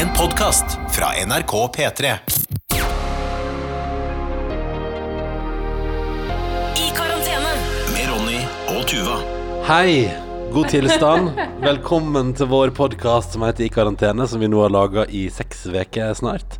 [0.00, 0.64] En podkast
[0.96, 2.12] fra NRK P3.
[6.76, 7.50] I karantene.
[7.92, 8.38] Med Ronny
[8.72, 9.18] og Tuva.
[9.68, 10.06] Hei,
[10.54, 11.36] god tilstand.
[11.68, 15.66] Velkommen til vår podkast som heter I karantene, som vi nå har laga i seks
[15.68, 16.56] uker snart.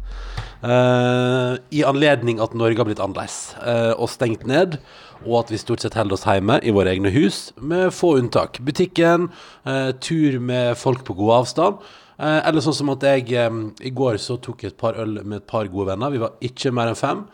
[0.61, 4.77] Uh, I anledning at Norge har blitt annerledes uh, og stengt ned,
[5.25, 8.61] og at vi stort sett holder oss hjemme i våre egne hus, med få unntak.
[8.61, 9.31] Butikken,
[9.65, 11.81] uh, tur med folk på god avstand.
[12.21, 15.41] Eh, eller sånn som at jeg eh, i går så tok et par øl med
[15.41, 16.13] et par gode venner.
[16.13, 17.25] Vi var ikke mer enn fem.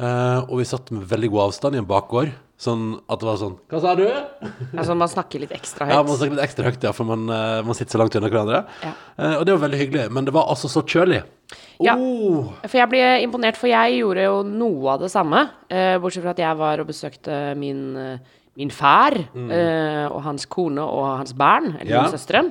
[0.00, 2.32] Eh, og vi satt med veldig god avstand i en bakgård.
[2.64, 4.04] Sånn at det var sånn Hva sa du?
[4.78, 5.94] Altså man snakker litt ekstra høyt.
[5.96, 8.30] Ja, man snakker litt ekstra høyt, ja, for man, eh, man sitter så langt unna
[8.30, 8.62] hverandre.
[8.86, 8.92] Ja.
[9.40, 11.20] Og det var veldig hyggelig, men det var altså så kjølig.
[11.82, 11.98] Ja.
[11.98, 12.54] Oh.
[12.62, 15.42] For jeg ble imponert, for jeg gjorde jo noe av det samme.
[16.00, 17.82] bortsett fra at jeg var og besøkte min,
[18.56, 21.90] min far eh, og hans kone og hans barn, eller Mm.
[21.90, 22.02] Ja.
[22.02, 22.10] Mm.
[22.10, 22.44] min søstre.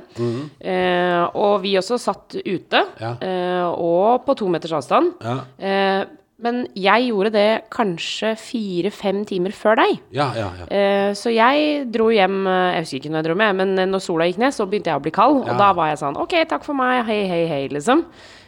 [0.62, 3.14] Eh, og vi også satt ute, Ja.
[3.22, 5.14] eh, og på to meters avstand.
[5.24, 5.38] Ja.
[5.60, 6.06] Eh,
[6.44, 10.00] men jeg gjorde det kanskje fire-fem timer før deg.
[10.12, 10.66] Ja, ja, ja.
[10.68, 14.02] Eh, så jeg dro hjem eh, Jeg husker ikke når jeg dro med, men når
[14.02, 15.44] sola gikk ned, så begynte jeg å bli kald.
[15.48, 18.04] Og da var jeg sånn OK, takk for meg, hei, hei, hei, liksom.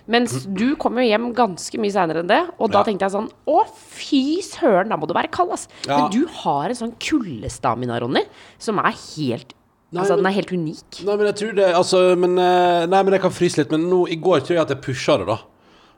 [0.08, 2.84] Mens du kom jo hjem ganske mye seinere enn det, og da Ja.
[2.84, 5.68] tenkte jeg sånn Å, fy søren, da må du være kald, ass.
[5.88, 5.98] Ja.
[5.98, 8.22] Men du har en sånn kuldestamina, Ronny,
[8.60, 9.54] som er helt
[9.92, 11.06] Nei, Altså, men- den er helt unik.
[11.06, 13.72] Nei, men jeg tror det Altså, men eh, Nei, men jeg kan fryse litt.
[13.72, 15.38] Men nå, i går tror jeg at jeg pusha det, da.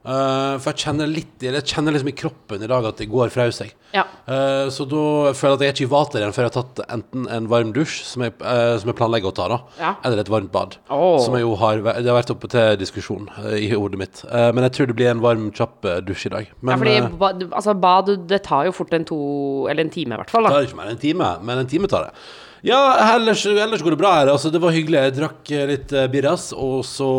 [0.08, 3.32] Eh, for jeg kjenner litt Jeg kjenner liksom i kroppen i dag at det går
[3.34, 3.74] fra seg.
[3.92, 4.06] Ja.
[4.28, 6.56] Uh, så da føler jeg at jeg er ikke i vater igjen før jeg har
[6.58, 9.92] tatt enten en varm dusj, som jeg, uh, som jeg planlegger å ta, da, Ja.
[10.08, 10.76] eller et varmt bad.
[10.92, 11.16] Oh.
[11.24, 14.24] Som jeg jo har Det har vært oppe til diskusjon i hodet mitt.
[14.32, 16.50] Men jeg tror det blir en varm, kjapp dusj i dag.
[16.62, 19.20] Men ja, fordi altså, bad, det tar jo fort en to
[19.70, 20.48] Eller en time, i hvert fall.
[20.48, 22.12] det tar ikke mer enn en time, men en time tar det.
[22.68, 22.82] Ja,
[23.16, 24.34] ellers, ellers går det bra her.
[24.34, 25.04] Altså, det var hyggelig.
[25.08, 27.12] Jeg drakk litt uh, birras, og så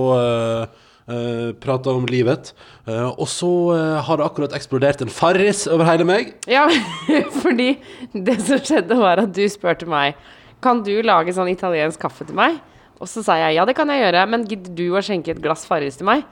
[1.09, 2.53] uh, prata om livet.
[2.87, 6.35] Uh, og så uh, har det akkurat eksplodert en Farris over hele meg.
[6.51, 6.67] Ja,
[7.43, 7.75] fordi
[8.13, 10.19] det som skjedde var at du spurte meg
[10.65, 12.59] Kan du lage sånn italiensk kaffe til meg?
[12.99, 15.43] Og så sa jeg ja, det kan jeg gjøre, men gidder du å skjenke et
[15.43, 16.25] glass Farris til meg?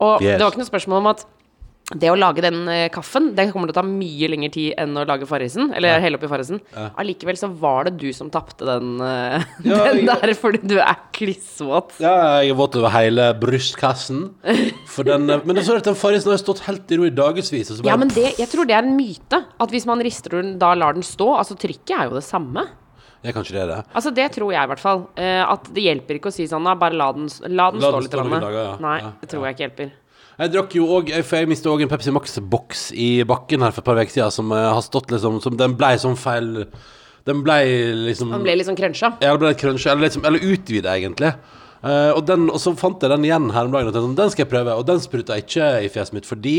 [0.00, 0.36] Og Yes.
[0.36, 1.24] det var ikke noe spørsmål om at
[1.90, 4.94] det å lage den eh, kaffen, det kommer til å ta mye lengre tid enn
[4.94, 5.72] å lage Farrisen.
[5.74, 6.60] Eller helle oppi Farrisen.
[7.00, 10.76] Allikevel så var det du som tapte den, eh, Ja, den jeg- der, fordi du
[10.78, 11.96] er klissvåt.
[11.98, 14.30] Ja, jeg er våt over hele brystkassen.
[14.86, 17.50] For den, eh, men så er den Farrisen har stått helt i ro i dagevis.
[17.84, 19.42] Ja, men det, jeg tror det er en myte.
[19.60, 21.32] At hvis man rister den, da lar den stå.
[21.40, 22.68] Altså, trykket er jo det samme.
[23.22, 23.84] Ja, kanskje det det, det.
[23.98, 25.02] Altså Det tror jeg i hvert fall.
[25.20, 27.98] At det hjelper ikke å si sånn da, Bare la den, la den La stå
[27.98, 28.14] den litt.
[28.30, 28.76] noen dager, ja.
[28.80, 29.90] Nei, Ja, det tror jeg ikke hjelper.
[30.40, 33.82] Jeg drakk jo òg For jeg mista òg en Pepsi Max-boks i bakken her for
[33.82, 36.64] et par uker siden, som eh, har stått liksom Som den blei sånn feil
[37.28, 37.64] Den blei
[38.06, 39.14] liksom Den ble litt krønsja?
[39.20, 41.34] Ja, den ble litt krønsja, eller, liksom, eller utvida, egentlig.
[41.80, 44.16] Uh, og, den, og så fant jeg den igjen her om dagen, og tenkte sånn,
[44.18, 44.76] den skal jeg prøve.
[44.80, 46.54] Og den spruta jeg ikke i fjeset mitt, fordi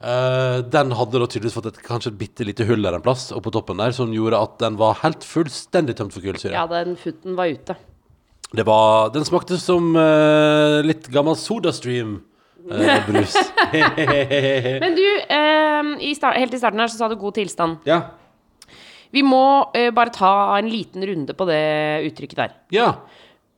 [0.00, 3.28] uh, den hadde da tydeligvis fått et, kanskje et bitte lite hull der en plass,
[3.36, 6.56] oppå toppen der, som gjorde at den var helt fullstendig tømt for kullsyre.
[6.56, 7.76] Ja, den futten var ute.
[8.56, 11.36] Det var, den smakte som uh, litt gammel
[12.62, 13.36] SodaStream-brus.
[14.84, 15.04] Men du,
[15.36, 17.78] eh, i start, helt i starten her så sa du god tilstand.
[17.88, 18.00] ja.
[19.10, 19.40] Vi må
[19.74, 21.56] eh, bare ta en liten runde på det
[22.06, 22.52] uttrykket der.
[22.70, 22.84] Ja.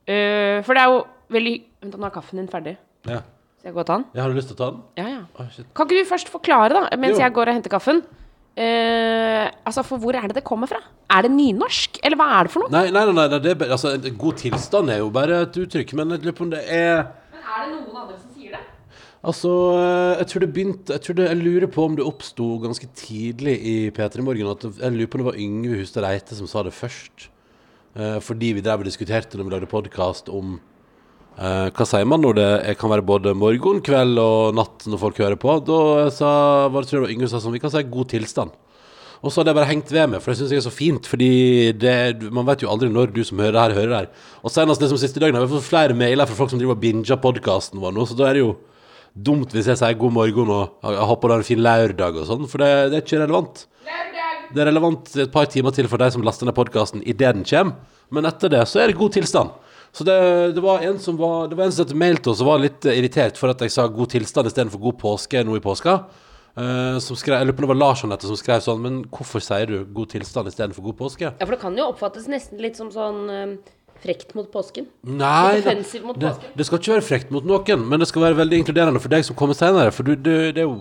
[0.09, 1.03] Eh, for det er jo
[1.37, 1.53] veldig
[1.83, 2.73] Vent, nå er kaffen din ferdig.
[3.11, 3.19] ja.
[3.61, 4.07] Skal jeg gå og ta den?
[4.17, 4.81] Jeg har lyst til å ta den.
[4.99, 5.19] Ja, ja.
[5.39, 5.67] Å, shit.
[5.77, 7.21] Kan ikke du først forklare, da, mens Jo.
[7.23, 8.01] jeg går og henter kaffen?
[8.57, 10.81] Eh, altså, for hvor er det det kommer fra?
[11.13, 12.73] Er det nynorsk, eller hva er det for noe?
[12.75, 15.61] Nei, nei, nei, nei, det er bare, altså, en god tilstand er jo bare et
[15.63, 17.05] uttrykk, men jeg lurer på om det er
[17.37, 18.32] Men er det noen andre som?
[19.23, 22.89] Altså, eh, jeg tror det begynte Jeg, det, jeg lurer på om det oppsto ganske
[22.99, 24.51] tidlig i P3 Morgen.
[24.51, 27.29] At jeg lurer på om det var Yngve Hustad Reite som sa det først.
[27.95, 30.57] Eh, fordi vi drev og diskuterte når vi lagde podkast om
[31.39, 35.23] eh, Hva sier man når det kan være både morgen, kveld og natt når folk
[35.23, 35.55] hører på?
[35.71, 36.33] Da sa
[36.67, 38.59] var det, tror jeg det var Yngve som sa sånn Vi kan si god tilstand.
[39.23, 41.07] Og så hadde jeg bare hengt ved meg, for det syns jeg er så fint.
[41.07, 41.31] Fordi
[41.79, 41.95] det,
[42.35, 44.29] man vet jo aldri når du som hører det her, hører det her.
[44.43, 46.83] Og senest liksom siste dagen har vi fått flere mailer fra folk som driver og
[46.83, 48.57] binger podkasten vår nå, så da er det jo
[49.15, 52.29] dumt hvis jeg sier god morgen og jeg håper du har en fin lørdag og
[52.29, 53.67] sånn, for det, det er ikke relevant.
[54.53, 57.45] Det er relevant et par timer til for deg som laster ned podkasten idet den
[57.49, 59.53] kommer, men etter det så er det god tilstand.
[59.93, 60.17] Så det,
[60.57, 62.63] det var en som var Det var en som sendte mail til oss og var
[62.63, 65.99] litt eh, irritert for at jeg sa god tilstand istedenfor god påske nå i påska.
[66.53, 69.41] Uh, som skrev, jeg lurer på det var Lars Anette som skrev sånn, men hvorfor
[69.41, 71.31] sier du god tilstand istedenfor god påske?
[71.31, 73.55] Ja, for det kan jo oppfattes nesten litt som sånn eh,
[74.03, 74.89] frekt mot påsken.
[75.07, 76.57] Nei, det, Offensiv mot det, påsken.
[76.59, 79.25] det skal ikke være frekt mot noen, men det skal være veldig inkluderende for deg
[79.29, 79.95] som kommer senere.
[79.95, 80.81] For du, du, det er jo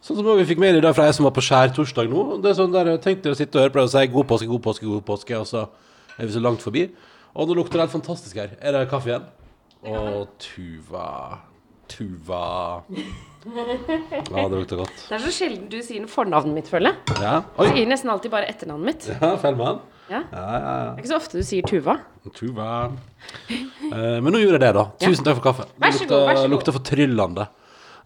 [0.00, 2.22] Sånn som vi fikk mail i dag fra ei som var på skjærtorsdag nå.
[2.40, 4.28] Det er sånn der, Tenk dere å sitte og høre på det og si god
[4.30, 5.66] påske, god påske, god påske, og så
[6.16, 6.86] er vi så langt forbi.
[7.36, 8.54] Og nå lukter det helt fantastisk her.
[8.64, 9.26] Er det kaffe igjen?
[9.84, 11.10] Å, Tuva.
[11.92, 12.40] Tuva.
[13.44, 15.04] Ja, det lukter godt.
[15.08, 17.20] Det er så sjelden du sier fornavnet mitt, føler jeg.
[17.24, 17.36] Ja.
[17.56, 19.08] Du sier nesten alltid bare etternavnet mitt.
[19.20, 19.80] Ja, Feilmann.
[20.10, 20.20] Ja.
[20.34, 21.94] Ja, ja, Det er ikke så ofte du sier Tuva.
[22.34, 22.70] Tuva.
[23.50, 24.84] Eh, men nå gjorde jeg det, da.
[25.02, 25.68] Tusen takk for kaffe.
[25.80, 26.54] Vær så god, vær så god.
[26.56, 27.46] lukter fortryllende.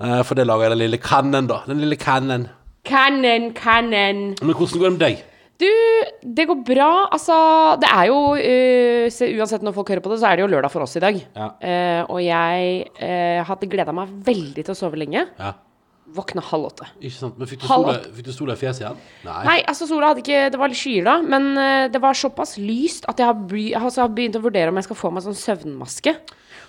[0.04, 1.62] Eh, for det lager jeg den lille kannen, da.
[1.68, 2.48] Den lille kannen.
[2.84, 4.26] Cannon, cannon.
[4.42, 5.22] Men hvordan går det med deg?
[5.62, 5.70] Du,
[6.36, 6.90] det går bra.
[7.14, 7.34] Altså,
[7.80, 8.18] det er jo
[9.14, 11.02] se, Uansett når folk hører på det, så er det jo lørdag for oss i
[11.04, 11.20] dag.
[11.38, 11.46] Ja.
[11.62, 15.24] Eh, og jeg eh, hadde gleda meg veldig til å sove lenge.
[15.38, 15.54] Ja.
[16.14, 16.86] Våkna halv åtte.
[17.00, 17.38] Ikke sant?
[17.40, 18.98] Men fikk du sola, fikk du sola i fjeset igjen?
[19.24, 19.38] Nei.
[19.48, 22.56] Nei, altså sola hadde ikke Det var litt skyer da, men eh, det var såpass
[22.60, 25.24] lyst at jeg har, altså, jeg har begynt å vurdere om jeg skal få meg
[25.24, 26.14] sånn søvnmaske.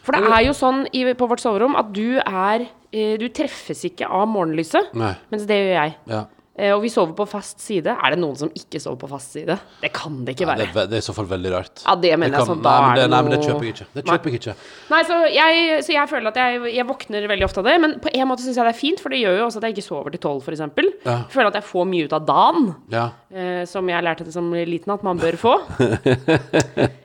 [0.05, 3.83] For det er jo sånn i, på vårt soverom at du er eh, Du treffes
[3.89, 5.13] ikke av morgenlyset, Nei.
[5.33, 5.95] mens det gjør jeg.
[6.13, 6.23] Ja.
[6.57, 7.91] Eh, og vi sover på fast side.
[7.91, 9.57] Er det noen som ikke sover på fast side?
[9.81, 10.67] Det kan det ikke være.
[10.73, 11.81] det er i så fall veldig rart.
[11.83, 13.65] Ja, det mener jeg kan- sånn, da nei, men det, det nei, men det kjøper
[13.67, 13.87] jeg ikke.
[13.97, 14.53] Det kjøper jeg ikke.
[14.93, 17.75] Nei, så jeg, så jeg føler at jeg, jeg våkner veldig ofte av det.
[17.83, 19.67] Men på en måte syns jeg det er fint, for det gjør jo også at
[19.67, 20.63] jeg ikke sover til tolv, f.eks.
[21.03, 21.17] Ja.
[21.25, 22.69] Jeg føler at jeg får mye ut av dagen.
[22.95, 23.05] Ja.
[23.35, 25.57] Eh, som jeg lærte det som liten at man bør få.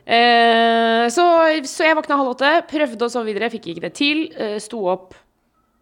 [0.07, 1.25] eh, så,
[1.67, 4.23] så jeg våkna halv åtte, prøvde å sove videre, fikk ikke det til.
[4.37, 5.11] Eh, sto opp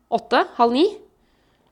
[0.09, 0.87] åtte, halv ni.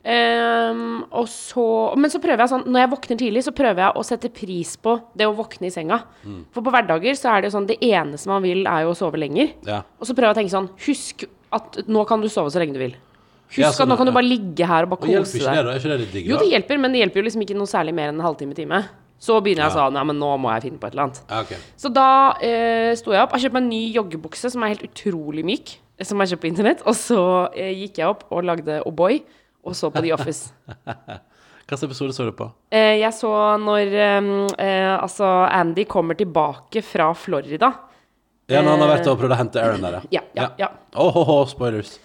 [0.07, 1.63] Og så,
[1.99, 4.75] men så prøver jeg sånn Når jeg våkner tidlig, så prøver jeg å sette pris
[4.79, 6.01] på det å våkne i senga.
[6.55, 8.97] For på hverdager så er det jo sånn Det eneste man vil, er jo å
[8.97, 9.51] sove lenger.
[9.67, 9.81] Ja.
[9.99, 11.27] Og så prøver jeg å tenke sånn Husk
[11.57, 12.95] at nå kan du sove så lenge du vil.
[13.47, 15.59] Husk Ja, sånn, at nå kan du bare ligge her og bare Og kose deg.
[15.65, 16.31] det, det litt digg?
[16.31, 18.55] Jo, det hjelper, men det hjelper jo liksom ikke noe særlig mer enn en halvtime
[18.57, 18.81] time.
[19.23, 21.21] Så begynner jeg sånn Ja, men nå må jeg finne på et eller annet.
[21.41, 21.57] Okay.
[21.79, 22.09] Så da
[22.43, 23.33] eh, sto jeg opp.
[23.33, 25.73] Jeg kjøpte meg en ny joggebukse som er helt utrolig myk.
[26.05, 26.83] Som jeg kjøpte på internett.
[26.85, 27.21] Og så
[27.55, 29.23] eh, gikk jeg opp og lagde O'boy.
[29.65, 30.53] Og så på The Office.
[31.67, 32.45] Hvilken episode så du på?
[32.71, 34.29] Eh, jeg så når eh,
[34.63, 37.73] eh, altså Andy kommer tilbake fra Florida.
[38.47, 40.69] Ja, når han har vært og prøvd å hente Aaron der, Ja, ja, ja.
[40.95, 41.97] Åh, oh, oh spoilers.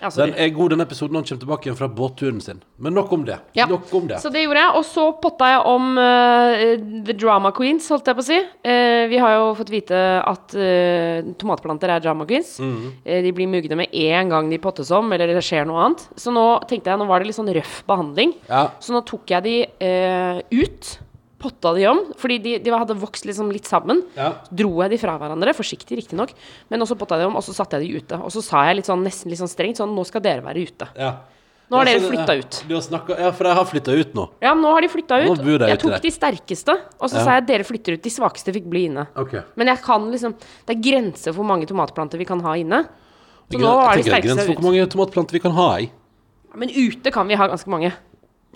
[0.00, 0.10] Ja.
[0.12, 2.60] Den er god, den episoden når han kommer tilbake igjen fra båtturen sin.
[2.82, 3.38] Men nok om det.
[3.56, 3.66] Ja.
[3.70, 4.18] Nok om det.
[4.20, 4.74] Så det gjorde jeg.
[4.78, 6.64] Og så potta jeg om uh,
[7.06, 8.40] The Drama Queens, holdt jeg på å si.
[8.66, 12.56] Uh, vi har jo fått vite at uh, tomatplanter er drama queens.
[12.62, 12.92] Mhm.
[13.06, 16.06] Eh, de blir mugne med en gang de pottes om, eller det skjer noe annet.
[16.20, 18.36] Så nå tenkte jeg, nå var det litt sånn røff behandling.
[18.50, 18.66] Ja.
[18.82, 19.56] Så nå tok jeg de
[20.52, 20.92] ut.
[21.46, 24.02] Potta de om, fordi de, de hadde vokst liksom litt sammen.
[24.18, 24.32] Ja.
[24.50, 26.34] Dro jeg de fra hverandre, forsiktig riktignok,
[26.72, 28.18] men også potta de om, og så satte jeg de ute.
[28.18, 30.66] Og så sa jeg litt sånn, nesten litt sånn strengt sånn, nå skal dere være
[30.66, 30.90] ute.
[30.98, 31.14] ja.
[31.66, 32.56] Nå har Ja, dere flytta ut.
[32.70, 34.24] Du har snakket, ja, for jeg har flytta ut nå.
[34.44, 35.40] Ja, nå har de flytta ut.
[35.42, 36.02] Jeg ute tok der.
[36.04, 38.02] de sterkeste, og så sa jeg at dere flytter ut.
[38.04, 39.02] De svakeste fikk bli inne.
[39.18, 39.42] Okay.
[39.58, 42.84] Men jeg kan liksom Det er grenser for hvor mange tomatplanter vi kan ha inne.
[43.50, 45.56] Så Jeg nå er de tenker det er grenser for hvor mange tomatplanter vi kan
[45.58, 45.90] ha i.
[46.54, 47.90] Men ute kan vi ha ganske mange.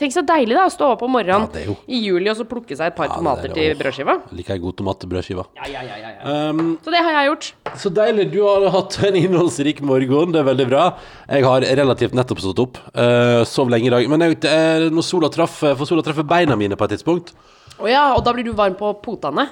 [0.00, 2.73] Tenk så deilig da å stå opp om morgenen Ja, i juli og så plukke
[2.73, 4.14] seg et par Ja, er tomater til brødskiva.
[4.31, 5.44] Jeg liker ei god brødskiva.
[5.58, 6.37] Ja, ja, ja, ja, ja.
[6.49, 7.49] Um, Så det har jeg gjort.
[7.82, 8.31] så deilig.
[8.32, 10.32] Du har hatt en innholdsrik morgen.
[10.32, 10.87] Det er veldig bra.
[11.29, 12.81] Jeg har relativt nettopp stått opp.
[12.97, 14.08] Uh, sov lenge i dag.
[14.08, 17.35] Men jeg, er når sola traff For sola treffer beina mine på et tidspunkt.
[17.81, 19.50] Å ja, og da blir du varm på potene.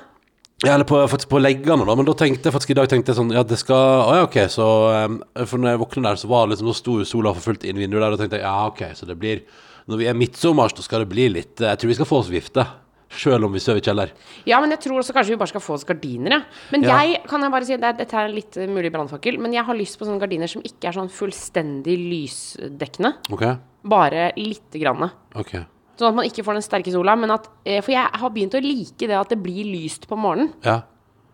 [0.65, 1.95] Ja, eller på, faktisk på leggene, da.
[1.95, 4.25] Men da tenkte jeg faktisk i dag tenkte jeg sånn Ja, det skal Å ja,
[4.27, 4.41] ok.
[4.50, 4.67] Så
[5.05, 7.69] um, For når jeg våkna der, så var det liksom Så sto sola for fullt
[7.69, 9.45] inn vinduet der, og tenkte jeg ja, ok, så det blir
[9.88, 12.29] Når vi er midtsommers, da skal det bli litt Jeg tror vi skal få oss
[12.32, 12.64] vifte.
[13.08, 14.11] Sjøl om vi sover i kjeller.
[14.44, 16.40] Ja, men jeg tror også kanskje vi bare skal få oss gardiner, ja.
[16.75, 16.99] Men Ja.
[17.00, 19.64] jeg kan jeg bare si, det er, dette er litt uh, mulig brannfakkel, men jeg
[19.64, 23.14] har lyst på sånne gardiner som ikke er sånn fullstendig lysdekkende.
[23.32, 23.57] Okay.
[23.88, 25.09] Bare lite grann.
[25.35, 25.64] Okay.
[25.99, 27.16] Sånn at man ikke får den sterke sola.
[27.16, 30.14] Men at, eh, for jeg har begynt å like det at det blir lyst på
[30.21, 30.52] morgenen.
[30.62, 30.83] Ja.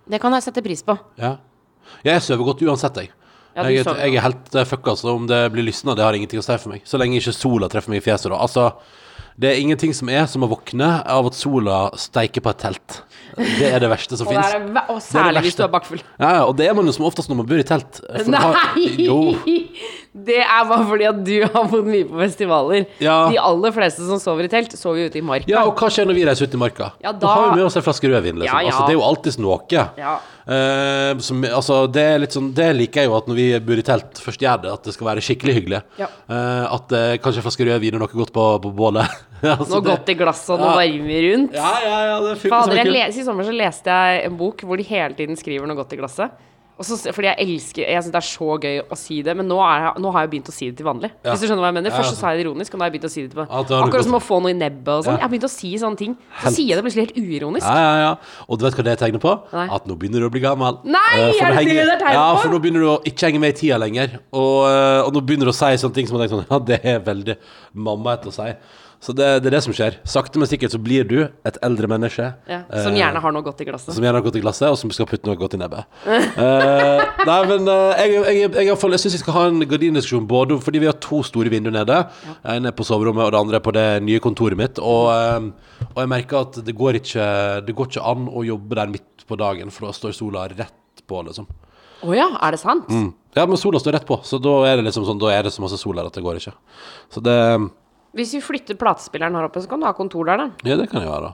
[0.09, 0.95] Det kan jeg sette pris på.
[1.19, 1.39] Ja.
[2.05, 3.11] Jeg sover godt uansett, jeg.
[3.55, 6.45] Ja, jeg, jeg er helt fucka, så om det blir lysna, det har ingenting å
[6.47, 6.83] si for meg.
[6.89, 8.41] Så lenge ikke sola treffer meg i fjeset, da.
[8.43, 8.73] Altså,
[9.39, 13.01] det er ingenting som er som å våkne av at sola steiker på et telt.
[13.37, 14.53] Det er det verste som fins.
[14.89, 16.03] og særlig hvis du er bakfull.
[16.23, 17.99] Ja, og det er man jo som oftest når man bor i telt.
[18.25, 19.07] For det har- Nei!
[19.09, 19.19] Jo.
[20.15, 22.85] Det er bare fordi at du har bodd mye på festivaler.
[23.03, 23.17] Ja.
[23.33, 25.51] De aller fleste som sover i telt, sover jo ute i marka.
[25.51, 26.93] Ja, og hva skjer når vi reiser ut i marka?
[27.03, 27.19] Ja, da...
[27.25, 28.47] da- har vi med oss en flaske rødvin, liksom.
[28.47, 28.71] Ja, ja.
[28.71, 29.59] Altså, det er jo alltid noe.
[29.99, 30.15] Ja.
[30.45, 33.85] Uh, som, altså, det er sånn Det liker jeg jo at når vi bor i
[33.87, 35.83] telt, først gjør det, at det skal være skikkelig hyggelig.
[35.99, 36.11] Ja.
[36.31, 39.19] Uh, at uh, kanskje en flaske rødvin og noe godt på, på bålet.
[39.43, 41.59] altså, Noe det- godt i glasset og noe varme rundt.
[41.59, 44.63] Ja, ja, ja, det funker Fader, som les, I sommer så leste jeg en bok
[44.63, 46.43] hvor de hele tiden skriver noe godt i glasset.
[46.75, 49.47] Og så, fordi jeg elsker Jeg syns det er så gøy å si det, men
[49.47, 51.11] nå, er nå har jeg begynt å si det til vanlig.
[51.23, 51.31] Ja.
[51.33, 52.91] Hvis du skjønner hva jeg mener Først så sa jeg det ironisk, og nå har
[52.91, 55.07] jeg begynt å si det til du Akkurat som å få noe i nebbet og
[55.07, 55.15] sånn.
[55.15, 55.23] Ja.
[55.23, 56.17] Jeg har begynt å si sånne ting.
[56.19, 57.67] Så Helt- sier jeg det plutselig helt uironisk.
[57.69, 58.43] Ja, ja, ja.
[58.49, 59.35] Og du vet hva det er tegnet på?
[59.55, 59.67] Nei.
[59.79, 60.81] At nå begynner du å bli gammel.
[60.83, 62.99] Nei, uh, for er det henger- det er tegnet ja, for nå begynner du å
[63.07, 64.19] ikke henge med i tida lenger.
[64.35, 66.59] Og, eh, og nå begynner du å si sånne ting som man tenker sånn Ja,
[66.59, 67.37] det er veldig
[67.75, 68.51] mamma mammaete å si.
[69.05, 69.99] Så det, det er det som skjer.
[70.09, 72.31] Sakte, men sikkert så blir du et eldre menneske.
[72.49, 73.93] Ja, som eh, gjerne har noe godt i glasset.
[73.93, 75.85] som gjerne har godt i glasset, og som skal putte noe godt i nebbet.
[76.09, 80.25] uh, nei, men uh, jeg, jeg, jeg, jeg, jeg syns vi skal ha en gardindiskusjon
[80.31, 82.01] både fordi vi har to store vinduer nede.
[82.55, 84.81] En er på soverommet, og det andre er på det nye kontoret mitt.
[84.81, 87.29] Og, uh, og jeg merker at det går, ikke,
[87.69, 91.05] det går ikke an å jobbe der midt på dagen, for da står sola rett
[91.05, 91.53] på, liksom.
[92.05, 92.89] Å ja, er det sant?
[93.37, 95.53] Ja, men sola står rett på, så da er det liksom sånn, da er det
[95.53, 96.53] så masse sol her at det går ikke.
[97.13, 97.37] Så det
[98.15, 100.51] Hvis vi flytter platespilleren her oppe, så kan du ha kontor der, da.
[100.69, 101.33] Ja, det kan jeg være.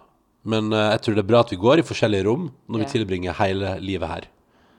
[0.48, 2.84] Men uh, jeg tror det er bra at vi går i forskjellige rom når Ja.
[2.86, 4.28] vi tilbringer hele livet her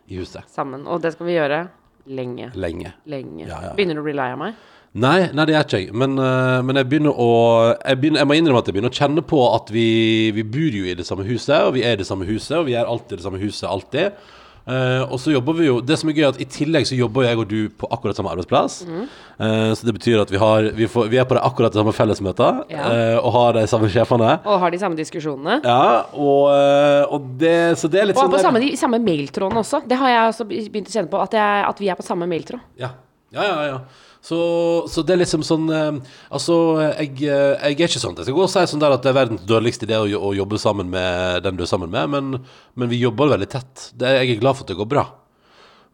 [0.10, 0.44] i huset.
[0.50, 0.88] Sammen.
[0.90, 1.68] Og det skal vi gjøre
[2.10, 2.50] lenge.
[2.58, 2.94] Lenge.
[3.06, 3.46] Lenge.
[3.46, 3.74] Ja, ja.
[3.78, 4.58] Begynner du å bli lei av meg?
[4.92, 5.94] Nei, nei, det gjør ikke jeg.
[5.96, 7.30] Men, uh, men jeg begynner å
[7.78, 9.86] jeg, begynner, jeg må innrømme at jeg begynner å kjenne på at vi,
[10.36, 12.66] vi bor jo i det samme huset, og vi er i det samme huset, og
[12.68, 14.18] vi er alltid i det samme huset, alltid.
[14.66, 16.98] Eh, og så jobber vi jo Det som er gøy, er at i tillegg så
[16.98, 18.82] jobber jeg og du på akkurat samme arbeidsplass.
[18.86, 21.82] Eh, så det betyr at vi, har, vi, får, vi er på de akkurat de
[21.82, 22.84] samme fellesmøtene Ja.
[22.86, 24.36] uh, og har de samme sjefene.
[24.46, 25.60] Og har de samme diskusjonene?
[25.66, 26.52] Ja, og,
[27.12, 29.82] og det Så det er litt Og sånn på samme, de samme mailtrådene også.
[29.88, 31.22] Det har jeg også begynt å kjenne på.
[31.22, 32.62] At, jeg, at vi er på samme mailtråd.
[32.82, 32.94] Ja,
[33.34, 33.68] ja, ja.
[33.74, 33.82] ja.
[34.22, 34.38] Så,
[34.86, 35.96] så det er liksom sånn eh,
[36.30, 36.56] Altså,
[36.94, 39.10] jeg, eh, jeg er ikke sånn Jeg skal gå og si sånn der at det
[39.10, 42.38] er verdens dårligste idé å, å jobbe sammen med den du er sammen med, men,
[42.78, 43.90] men vi jobber veldig tett.
[43.98, 45.08] Det, jeg er glad for at det går bra,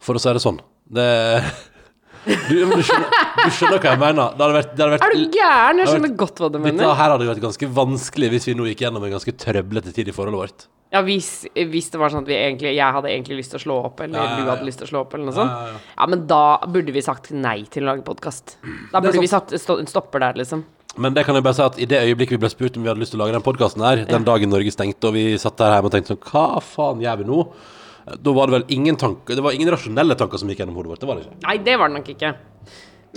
[0.04, 0.60] for å si det sånn.
[0.92, 1.08] Det
[2.28, 4.34] du, du, skjønner, du skjønner hva jeg mener.
[4.34, 5.80] Det hadde vært, det hadde vært Er du gæren?
[5.80, 6.96] Jeg skjønner godt hva du Dette mener.
[6.98, 10.14] her hadde vært ganske vanskelig hvis vi nå gikk gjennom en ganske trøblete tid i
[10.16, 10.66] forholdet vårt.
[10.88, 13.64] Ja, hvis, hvis det var sånn at vi egentlig, jeg hadde egentlig lyst til å
[13.66, 15.82] slå opp, eller Ja, ja, du hadde lyst til å slå opp, eller noe sånt.
[15.92, 18.56] Ja, men da burde vi sagt nei til å lage podkast.
[18.94, 20.64] Da burde vi satt en stopper der, liksom.
[20.98, 22.90] Men det kan jeg bare si at i det øyeblikket vi ble spurt om vi
[22.90, 25.60] hadde lyst til å lage den podkasten her, den dagen Norge stengte, og vi satt
[25.60, 27.42] der hjemme og tenkte sånn Hva faen gjør vi nå?
[28.08, 30.94] Da var det vel ingen tanker Det var ingen rasjonelle tanker som gikk gjennom hodet
[30.94, 31.02] vårt.
[31.04, 31.40] Det var det ikke.
[31.44, 32.32] Nei, det var det nok ikke.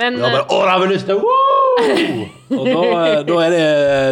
[0.02, 1.24] Men Vi var bare Å, det har vi lyst til!
[1.24, 1.51] Woo!
[1.80, 3.66] Og da, eh, da, er det,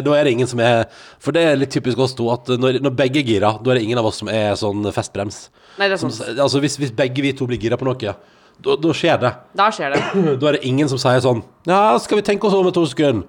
[0.05, 0.85] da er det ingen som er
[1.21, 3.79] For det er litt typisk oss to at når, når begge er gira, da er
[3.79, 5.47] det ingen av oss som er sånn festbrems.
[5.79, 8.15] Nei, det er Som, altså hvis, hvis begge vi to blir gira på noe,
[8.59, 9.33] da, da skjer det.
[9.59, 10.01] Da skjer det.
[10.41, 12.87] Da er det ingen som sier sånn Ja, skal vi tenke oss om et to
[12.89, 13.27] sekunder?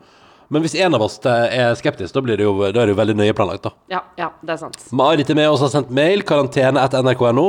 [0.51, 2.99] Men hvis en av oss er skeptisk, da, blir det jo, da er det jo
[2.99, 3.71] veldig nøye planlagt, da.
[3.93, 4.81] Ja, ja, det er sant.
[4.99, 6.25] Marit er med oss og har sendt mail.
[6.27, 7.45] Karantene etter nrk.no.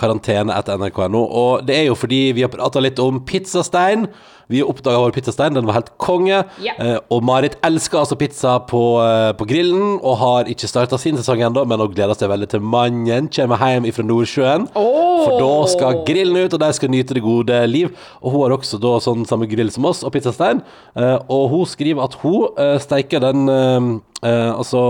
[0.00, 1.20] Karantene etter nrk.no.
[1.42, 4.08] Og det er jo fordi vi har prata litt om pizzastein.
[4.48, 5.54] Vi oppdaga vår pizzastein.
[5.54, 6.42] Den var helt konge.
[6.62, 6.78] Yeah.
[6.80, 11.18] Eh, og Marit elsker altså pizza på, eh, på grillen og har ikke starta sin
[11.20, 14.68] sesong ennå, men hun gleder seg veldig til mannen kommer hjem fra Nordsjøen.
[14.74, 15.24] Oh.
[15.26, 17.92] For da skal grillen ut, og de skal nyte det gode liv.
[18.22, 20.62] Og hun har også da sånn samme grill som oss, og pizzastein.
[20.96, 24.80] Eh, og hun skriver at hun eh, steiker den eh, Altså,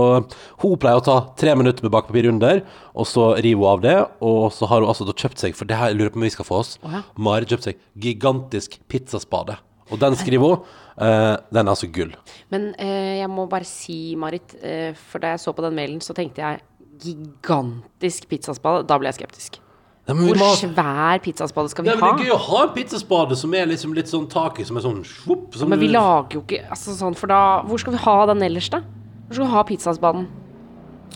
[0.63, 2.63] hun pleier å ta tre minutter med bakpapir under,
[2.99, 3.95] og så river hun av det.
[4.25, 6.27] Og så har hun altså da kjøpt seg, for det her jeg lurer på om
[6.27, 7.01] vi skal få oss, oh, ja.
[7.19, 9.57] Marit kjøpt seg gigantisk pizzaspade.
[9.89, 10.75] Og den skriver hun.
[10.99, 12.11] Uh, den er altså gull.
[12.51, 16.03] Men uh, jeg må bare si, Marit, uh, for da jeg så på den mailen,
[16.03, 16.61] så tenkte jeg
[16.99, 18.83] gigantisk pizzaspade.
[18.89, 19.61] Da ble jeg skeptisk.
[20.09, 22.07] Ja, Hvor må svær pizzaspade skal vi Ja, ha?
[22.17, 24.79] det er gøy å ha en pizzaspade som er liksom litt sånn tak i, som
[24.79, 25.53] er sånn svopp.
[25.53, 28.41] som Men vi lager jo ikke altså sånn, for da Hvor skal vi ha den
[28.47, 28.81] ellers, da?
[29.27, 30.25] Hvor skal vi ha pizzaspaden?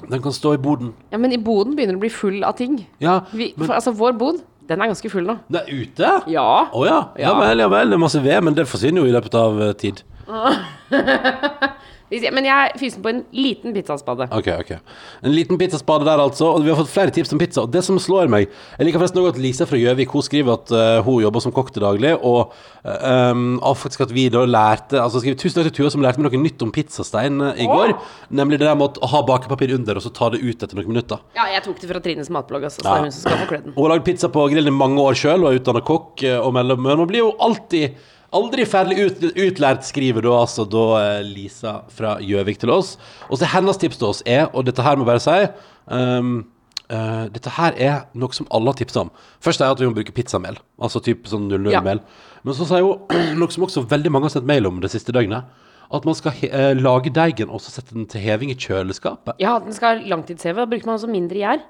[0.09, 0.93] Den kan stå i boden.
[1.11, 2.79] Ja, men i boden begynner det å bli full av ting.
[3.03, 5.37] Ja, Vi, men for, altså, vår bod, den er ganske full nå.
[5.51, 6.11] Den er ute?
[6.31, 6.47] Ja.
[6.71, 6.99] Å ja.
[7.19, 7.29] ja.
[7.29, 7.33] Ja.
[7.39, 7.93] vel, ja vel.
[7.93, 10.03] Det er masse ved, men det forsvinner jo i løpet av eh, tid.
[12.33, 14.27] Men jeg fyser på en liten pizzaspade.
[14.35, 14.71] Ok, ok.
[15.25, 16.51] En liten pizzaspade der, altså.
[16.53, 17.63] Og vi har fått flere tips om pizza.
[17.63, 20.53] Og det som slår meg Jeg liker forresten også at Lisa fra Gjøvik Hun skriver
[20.53, 22.53] at uh, hun jobber som kokk til daglig, og,
[22.83, 26.21] um, og faktisk at vi da lærte Altså skriver Tusen takk til Tua som lærte
[26.21, 27.95] meg noe nytt om pizzastein uh, i går.
[28.29, 30.91] Nemlig det der med å ha bakepapir under, og så ta det ut etter noen
[30.93, 31.21] minutter.
[31.37, 32.93] Ja, jeg tok det fra Trines matblogg, altså, så Ja.
[32.93, 33.75] det er hun som skal få kleden.
[33.75, 36.25] Hun har lagd pizza på grillen i mange år sjøl og er utdanna kokk.
[36.43, 37.97] Og mellom, men man blir jo alltid
[38.33, 42.95] Aldri ferdig ut, utlært, skriver da altså da eh, Lisa fra Gjøvik til oss.
[43.29, 45.37] Og så hennes tips til oss er, og dette her må jeg bare si
[45.93, 46.35] um,
[46.89, 49.11] uh, Dette her er noe som alle har tipsa om.
[49.43, 50.57] Først er at vi må bruke pizzamel.
[50.81, 52.01] Altså typ sånn 00-mel.
[52.43, 55.15] Men så sier hun noe som også veldig mange har sendt mail om det siste
[55.15, 55.45] døgnet.
[55.93, 59.37] At man skal eh, lage deigen og så sette den til heving i kjøleskapet.
[59.43, 60.63] Ja, den skal langtidsheve.
[60.63, 61.61] Da bruker man også mindre gjær.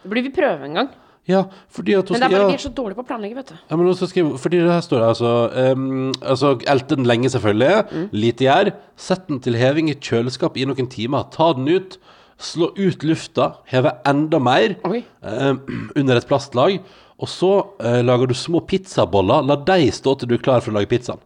[0.00, 0.92] Det burde vi prøve en gang.
[1.28, 2.48] Ja, fordi at hun Men det er bare ja.
[2.48, 3.58] vi er så dårlige på å planlegge, vet du.
[3.70, 5.32] Ja, men også skriver, fordi det her står det altså
[5.76, 8.08] um, Altså, elte den lenge selvfølgelig.
[8.16, 8.72] Lite gjær.
[8.96, 11.28] Sett den til heving i kjøleskap i noen timer.
[11.34, 11.98] Ta den ut.
[12.40, 13.52] Slå ut lufta.
[13.70, 15.60] Heve enda mer um,
[15.94, 16.80] Under et plastlag.
[17.20, 17.52] Og så
[17.84, 19.44] uh, lager du små pizzaboller.
[19.44, 21.20] La deg stå til du er klar for å lage pizzaen.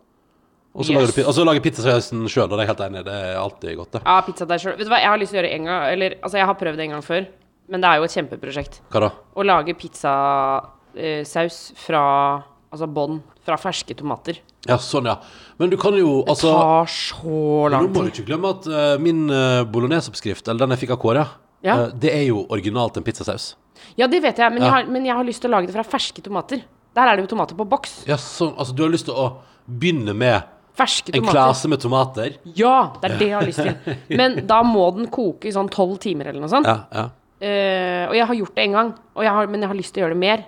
[0.74, 1.14] Og så Yes.
[1.14, 4.02] lager du, lager pizzasausen sjøl, Og det er helt enig, det er alltid godt det.
[4.04, 4.74] Ja, pizza der sjøl.
[4.74, 6.58] Vet du hva, jeg har lyst til å gjøre en gang Eller, altså, jeg har
[6.58, 7.28] prøvd det en gang før,
[7.68, 8.80] men det er jo et kjempeprosjekt.
[8.92, 9.10] Hva da?
[9.34, 12.02] Å lage pizzasaus fra
[12.74, 14.40] Altså bånn fra ferske tomater.
[14.66, 15.20] Ja, sånn, ja.
[15.60, 17.34] Men du kan jo altså Det Tar så
[17.70, 20.98] Nå må du ikke glemme at uh, min uh, bolognese-oppskrift, eller den jeg fikk av
[21.04, 21.24] Kåre,
[21.62, 21.76] Ja.
[21.84, 23.52] uh, det er jo originalt en pizzasaus.
[24.00, 24.66] Ja, det vet jeg, men, Ja.
[24.66, 26.64] jeg har, men jeg har lyst til å lage det fra ferske tomater.
[26.98, 28.00] Der er det jo tomater på boks.
[28.10, 29.28] Ja, sånn, altså du har lyst til å
[29.70, 31.28] begynne med Ferske tomater.
[31.28, 32.38] en klase med tomater?
[32.58, 33.98] Ja, det er det jeg har lyst til.
[34.18, 36.66] Men da må den koke i sånn tolv timer eller noe sånt.
[36.66, 37.04] Ja, ja.
[37.42, 39.94] Eh, og jeg har gjort det en gang, og jeg har, men jeg har lyst
[39.94, 40.44] til å gjøre det mer.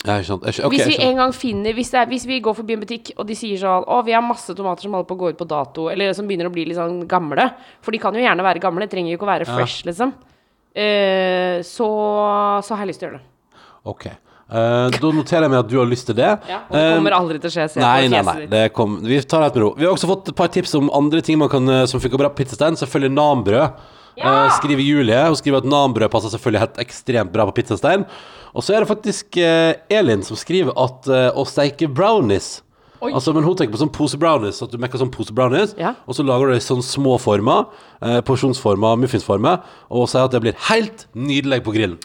[0.00, 0.46] Jeg skjønt.
[0.48, 2.80] Jeg skjønt, okay, hvis vi en gang finner hvis, er, hvis vi går forbi en
[2.80, 5.32] butikk, og de sier sånn Å, vi har masse tomater som holder på å gå
[5.34, 7.50] ut på dato, eller som begynner å bli litt sånn gamle.
[7.84, 10.16] For de kan jo gjerne være gamle, trenger jo ikke å være fresh, liksom.
[10.70, 11.86] Uh, så,
[12.64, 13.62] så har jeg lyst til å gjøre det.
[13.92, 14.06] Ok.
[14.50, 16.30] Uh, da noterer jeg meg at du har lyst til det.
[16.48, 17.68] Ja, og det kommer aldri til å skje.
[17.82, 18.36] Nei, nei, nei.
[18.50, 19.72] Det kom, vi tar det med ro.
[19.76, 22.32] Vi har også fått et par tips om andre ting man kan, som funker bra
[22.32, 22.78] på pizzastein.
[22.80, 23.82] Selvfølgelig nanbrød.
[24.18, 24.46] Ja!
[24.46, 25.20] Eh, skriver Julie.
[25.26, 28.06] Hun skriver at nanbrød passer selvfølgelig helt ekstremt bra på pizzastein.
[28.54, 32.60] Og så er det faktisk uh, Elin som skriver at uh, å steike brownies.
[33.00, 35.94] Altså, men Hun tenker på sånn pose brownies, at du mekker sånn pose brownies, Ja.
[36.04, 37.70] og så lager du det i sånn små former,
[38.04, 41.96] eh, porsjonsformer, muffinsformer, og sier at det blir helt nydelig på grillen.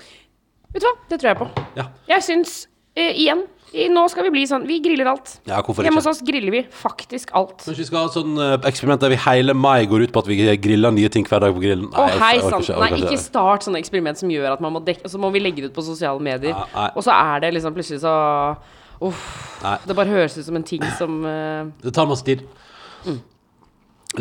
[0.71, 1.49] Vet du hva, det tror jeg på.
[1.75, 2.53] Ja, Jeg syns,
[2.95, 3.43] igjen
[3.73, 5.39] i, Nå skal vi bli sånn Vi griller alt.
[5.49, 6.07] ja hvorfor Hjemme ikke?
[6.07, 7.57] hos oss griller vi faktisk alt.
[7.65, 10.19] Kanskje vi skal ha et sånn eh, eksperiment der vi hele mai går ut på
[10.23, 11.89] at vi griller nye ting hver dag på grillen?
[11.91, 12.75] Å, jeg- hei jeg orker sann.
[12.75, 15.17] jeg Nei, orker ikke start sånne eksperiment som gjør at man må dekke Og så
[15.19, 16.55] må vi legge det ut på sosiale medier.
[16.75, 16.89] Nei.
[16.95, 18.15] og så er det liksom plutselig så
[19.01, 19.59] Uff.
[19.61, 19.77] Nei.
[19.85, 22.45] Det bare høres ut som en ting som eh, Det tar masse tid.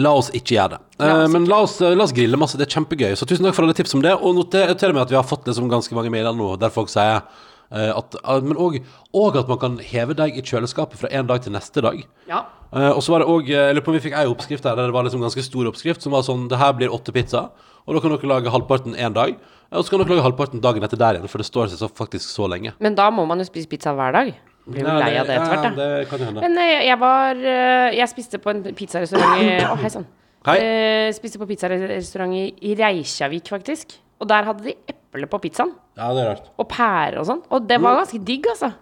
[0.02, 0.80] La oss ikke gjøre det.
[0.98, 2.58] La oss Eh, men la oss, la oss grille masse.
[2.58, 3.12] Det er kjempegøy.
[3.14, 4.14] Så tusen takk for alle tips om det.
[4.18, 6.88] Og noter noter med at vi har fått liksom ganske mange mailer nå der folk
[6.90, 7.22] sier eh,
[7.70, 11.52] at eh, Men òg at man kan heve deg i kjøleskapet fra en dag til
[11.52, 12.02] neste dag.
[12.28, 12.44] Ja.
[12.74, 14.76] Eh, og så var det òg Jeg lurer på om vi fikk ei oppskrift der,
[14.76, 17.48] der det var liksom ganske stor oppskrift, som var sånn Det her blir åtte pizza,
[17.84, 19.36] og da kan dere lage halvparten én dag.
[19.74, 21.88] Og så kan dere lage halvparten dagen etter der igjen, for det står seg så
[21.90, 22.74] faktisk så lenge.
[22.80, 24.34] Men da må man jo spise pizza hver dag.
[24.64, 26.18] Blir jo lei av det etter hvert, Ja, da.
[26.24, 26.40] hende.
[26.40, 30.06] Men eh, jeg var eh, Jeg spiste på en pizzarestaurant i Å, hei sann.
[30.44, 30.56] Hei.
[30.60, 33.98] Eh, spiste på pizzarestaurant i, i Reykjavik, faktisk.
[34.22, 35.72] Og der hadde de eple på pizzaen.
[35.98, 36.48] Ja, det er rart.
[36.60, 37.42] Og pære og sånn.
[37.54, 38.72] Og det var ganske digg, altså.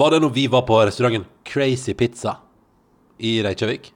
[0.00, 2.36] Var det når vi var på restauranten Crazy Pizza
[3.18, 3.90] i Reykjavik?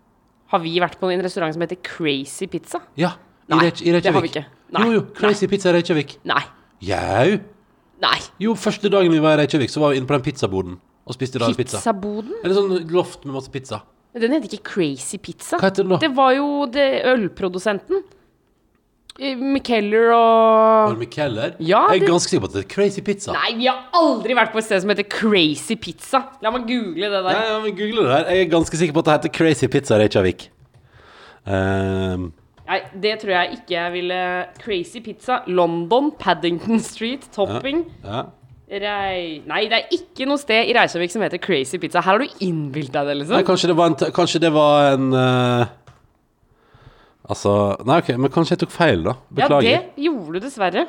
[0.50, 2.80] Har vi vært på en restaurant som heter Crazy Pizza?
[2.98, 3.14] Ja,
[3.46, 4.02] i, Nei, i Reykjavik.
[4.02, 4.44] det har vi ikke.
[4.74, 6.16] Nei, Jo, jo, Crazy Pizza i Reykjavik.
[6.30, 6.42] Nei.
[6.84, 7.38] Jau.
[8.04, 8.18] Nei.
[8.42, 11.16] Jo, første dagen vi var i Reykjavik, så var vi inne på den pizzaboden og
[11.16, 11.78] spiste da pizza.
[11.78, 12.32] Pizzaboden?
[12.42, 13.82] Eller sånn loft med masse pizza.
[14.14, 15.58] Den heter ikke Crazy Pizza.
[15.58, 15.98] Hva heter den da?
[16.02, 18.04] Det var jo det, ølprodusenten.
[19.14, 21.54] Eh, og Var og det?
[21.62, 23.30] Ja, jeg er ganske sikker på at det er Crazy Pizza.
[23.36, 26.24] Nei, vi har aldri vært på et sted som heter Crazy Pizza.
[26.42, 27.28] La meg google det der.
[27.28, 28.32] Nei, ja, men Google det der.
[28.34, 30.48] Jeg er ganske sikker på at det heter Crazy Pizza i Reykjavik.
[31.46, 32.32] Um...
[32.64, 34.18] Nei, det tror jeg ikke jeg ville
[34.64, 37.86] Crazy Pizza, London, Paddington Street, topping.
[38.02, 38.24] ja.
[38.74, 39.42] Rei...
[39.46, 42.02] Nei, det er ikke noe sted i Reykjavik som heter Crazy Pizza.
[42.02, 43.46] Her har du innbilt deg det, Nei, liksom.
[43.46, 45.74] kanskje det var en, kanskje det var en eh,
[47.24, 47.52] Altså
[47.88, 49.16] Nei, OK, men kanskje jeg tok feil, da.
[49.32, 49.68] Beklager.
[49.68, 50.86] Ja, det gjorde du dessverre.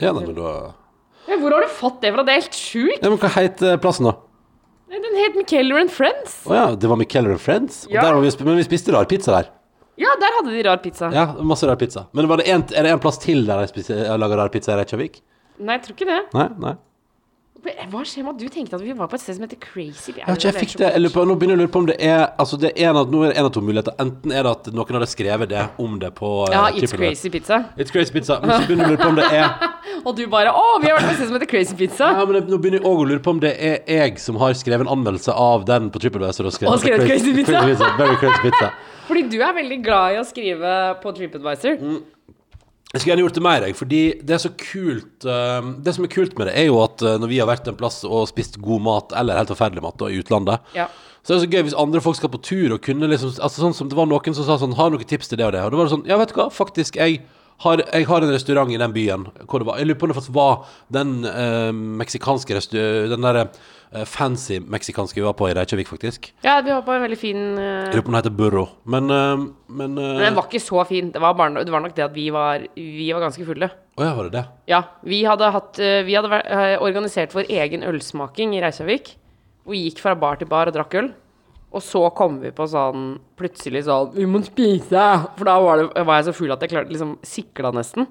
[0.00, 0.50] Ja, nei, men da
[1.28, 2.24] Ja, hvor har du fått det fra?
[2.24, 3.00] Det er helt sjukt.
[3.02, 4.16] ja, men Hva heter plassen, da?
[4.90, 6.40] Den het McKellar and Friends.
[6.50, 7.84] Å ja, det var McKellar and Friends?
[7.90, 8.02] Ja.
[8.18, 9.50] Vi, men vi spiste rar pizza der.
[10.00, 11.10] Ja, der hadde de rar pizza.
[11.14, 12.06] Ja, masse rar pizza.
[12.16, 14.80] Men var det en, er det en plass til der de lager rar pizza i
[14.80, 15.20] Reykjavik?
[15.60, 16.20] Nei, jeg tror ikke det.
[16.34, 16.46] Nei?
[16.64, 16.74] nei
[17.60, 20.14] Hva skjer med at du tenkte at vi var på et sted som heter Crazy?
[20.16, 21.96] Jeg ikke, jeg fikk det jeg på, Nå begynner jeg å lure på om det
[22.00, 23.96] er Altså, det er en av, nå er det en av to muligheter.
[24.02, 27.02] Enten er det at noen hadde skrevet det om det på eh, Ja, It's Crazy
[27.02, 27.58] Crazy Pizza.
[27.76, 28.38] It's Crazy Pizza.
[28.42, 29.66] Men så begynner jeg å lure på om det er
[30.06, 32.12] Og du bare Å, vi har vært på et sted som heter Crazy Pizza.
[32.16, 34.38] Ja, men jeg, Nå begynner jeg òg å lure på om det er jeg som
[34.40, 36.48] har skrevet en anmeldelse av den på TripAdvisor.
[36.48, 37.60] Og skrevet, Og skrevet Crazy Pizza.
[37.60, 37.92] Crazy pizza.
[38.00, 38.72] Very crazy pizza.
[39.10, 41.76] Fordi du er veldig glad i å skrive på TripAdvisor.
[41.82, 42.00] Mm.
[42.90, 46.06] Jeg skulle gjerne gjort det mer, jeg, fordi det er så kult eh, Det som
[46.06, 48.24] er kult med det, er jo at eh, når vi har vært en plass og
[48.30, 50.88] spist god mat, eller helt forferdelig mat, da, i utlandet, Ja.
[51.22, 53.62] så er det så gøy hvis andre folk skal på tur og kunne liksom Altså
[53.62, 55.62] sånn som det var noen som sa sånn Har noen tips til det og det?
[55.62, 57.20] Og da var det sånn Ja, vet du hva, faktisk, jeg
[57.64, 60.12] har, jeg har en restaurant i den byen hvor det var Jeg lurer på om
[60.12, 60.64] det faktisk var
[60.96, 62.56] den eh, meksikanske
[63.10, 63.42] Den derre
[63.92, 66.30] eh, fancy meksikanske vi var på i Reykjavik, faktisk.
[66.46, 68.64] ja, vi var på en veldig fin eh, Jeg lurer på om den heter Burro.
[68.84, 71.10] Men, eh, men eh, Men den var ikke så fin.
[71.12, 73.68] Det var, bare, det var nok det at vi var, vi var ganske fulle.
[74.00, 74.44] Å ja, var det det?
[74.72, 74.82] Ja.
[75.04, 79.16] Vi hadde, hatt, eh, vi hadde vært- organisert vår egen ølsmaking i Reykjavik.
[79.68, 81.10] Og gikk fra bar til bar og drakk øl.
[81.70, 85.04] Og så kom vi på sånn plutselig sånn Vi må spise!
[85.38, 88.08] For da var, det, var jeg så full at jeg klarte liksom sikla nesten.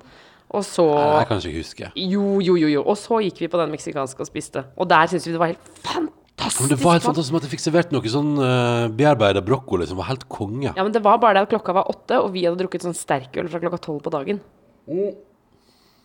[0.49, 1.89] Og så Nei, jeg kan ikke huske.
[1.99, 2.81] Jo, jo, jo, jo.
[2.81, 4.63] Og så gikk vi på den meksikanske og spiste.
[4.79, 6.63] Og der syntes vi det var helt fantastisk.
[6.63, 9.99] Men det var helt fantastisk at jeg fikk servert noe sånn uh, bearbeida brokkoli som
[9.99, 10.71] var helt konge.
[10.71, 12.97] Ja, men det var bare det at klokka var åtte, og vi hadde drukket sånn
[12.97, 14.41] sterkøl fra klokka tolv på dagen.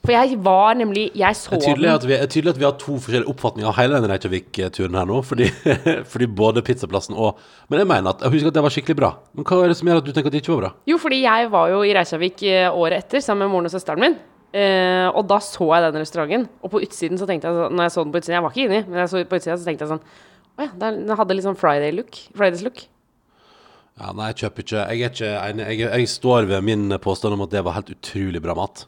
[0.04, 1.94] For jeg var nemlig Jeg så Det er tydelig den.
[1.94, 5.08] at vi, er tydelig at vi har to forskjellige oppfatninger av hele denne Reykjavik-turen her
[5.08, 5.22] nå.
[5.24, 5.48] Fordi,
[6.12, 7.40] fordi både pizzaplassen og
[7.72, 9.10] Men jeg mener at jeg husker at det var skikkelig bra.
[9.32, 10.72] Men hva er det som gjør at du tenker at det ikke var bra?
[10.92, 14.04] Jo, fordi jeg var jo i Reykjavik eh, året etter sammen med moren og søsteren
[14.04, 14.16] min.
[14.54, 16.46] Eh, og da så jeg den restauranten.
[16.62, 18.52] Og på utsiden så tenkte jeg sånn Når jeg så den på utsiden, jeg var
[18.54, 20.04] ikke inni, men jeg så på utsiden så tenkte jeg sånn
[20.54, 22.20] Å ja, den den hadde litt sånn Friday-look.
[22.38, 22.84] Fridays-look.
[23.98, 25.66] Ja, Nei, jeg kjøper ikke Jeg er ikke enig.
[25.72, 28.84] Jeg, jeg står ved min påstand om at det var helt utrolig bra mat.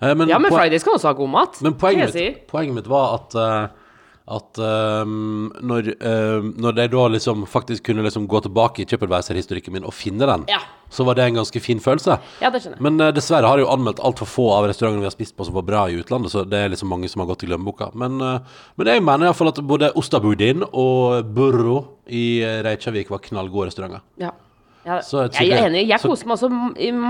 [0.00, 1.60] Eh, Men, Ja, men Fridays kan også ha god mat.
[1.62, 3.68] Men poenget mitt, poenget mitt var at eh,
[4.30, 9.74] at um, når, uh, når jeg da liksom faktisk kunne liksom gå tilbake i TripAdvisor-historikken
[9.74, 10.60] min og finne den, Ja.
[10.90, 12.18] så var det en ganske fin følelse.
[12.42, 12.84] Ja, det skjønner jeg.
[12.86, 15.48] Men uh, dessverre har jeg jo anmeldt altfor få av restaurantene vi har spist på
[15.48, 17.90] som var bra i utlandet, så det er liksom mange som har gått i glemmeboka.
[17.98, 23.72] Men, uh, men jeg mener iallfall at både Ostabudin og Burro i Reykjavik var knallgode
[23.72, 24.06] restauranter.
[24.22, 24.30] Ja.
[24.86, 25.82] Ja, Så jeg er enig.
[25.90, 26.48] Jeg koser meg også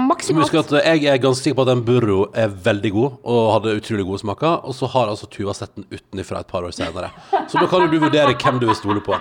[0.09, 0.55] maksimalt.
[0.59, 3.77] at eh, jeg er ganske sikker på at den Burro er veldig god, og hadde
[3.79, 4.65] utrolig gode smaker.
[4.67, 7.13] Og så har altså Tuva sett den utenfra et par år senere.
[7.47, 9.15] Så da kan jo du vurdere hvem du vil stole på.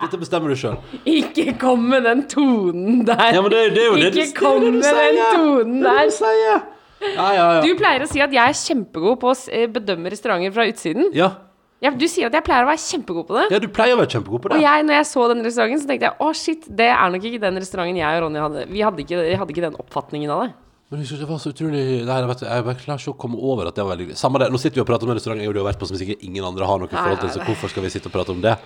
[0.00, 0.78] Dette bestemmer du sjøl.
[1.04, 3.34] Ikke kom med den tonen der.
[3.34, 6.00] Ja, men det, det Ikke det kom med den tonen tonen Det er der.
[6.00, 6.62] det du sier.
[7.00, 7.60] Ja, ja, ja.
[7.64, 11.10] Du pleier å si at jeg er kjempegod på å bedømme restauranter fra utsiden.
[11.16, 11.32] ja.
[11.80, 13.44] Ja, du sier at jeg pleier å være kjempegod på det.
[13.54, 14.62] ja, du pleier å være kjempegod på Og det.
[14.66, 17.40] jeg, når jeg så den restauranten, så tenkte jeg å shit, det er nok ikke
[17.40, 18.64] den restauranten jeg og Ronny hadde.
[18.68, 20.50] Vi hadde ikke, hadde ikke den oppfatningen av det.
[20.90, 23.18] Men jeg synes det var så utrolig Nei, vet du, jeg bare klarer ikke å
[23.22, 25.18] komme over at det var veldig Samme det, nå sitter vi og prater om en
[25.20, 27.30] restaurant jeg og du har vært på som sikkert ingen andre har noe forhold til,
[27.30, 28.56] så hvorfor skal vi sitte og prate om det?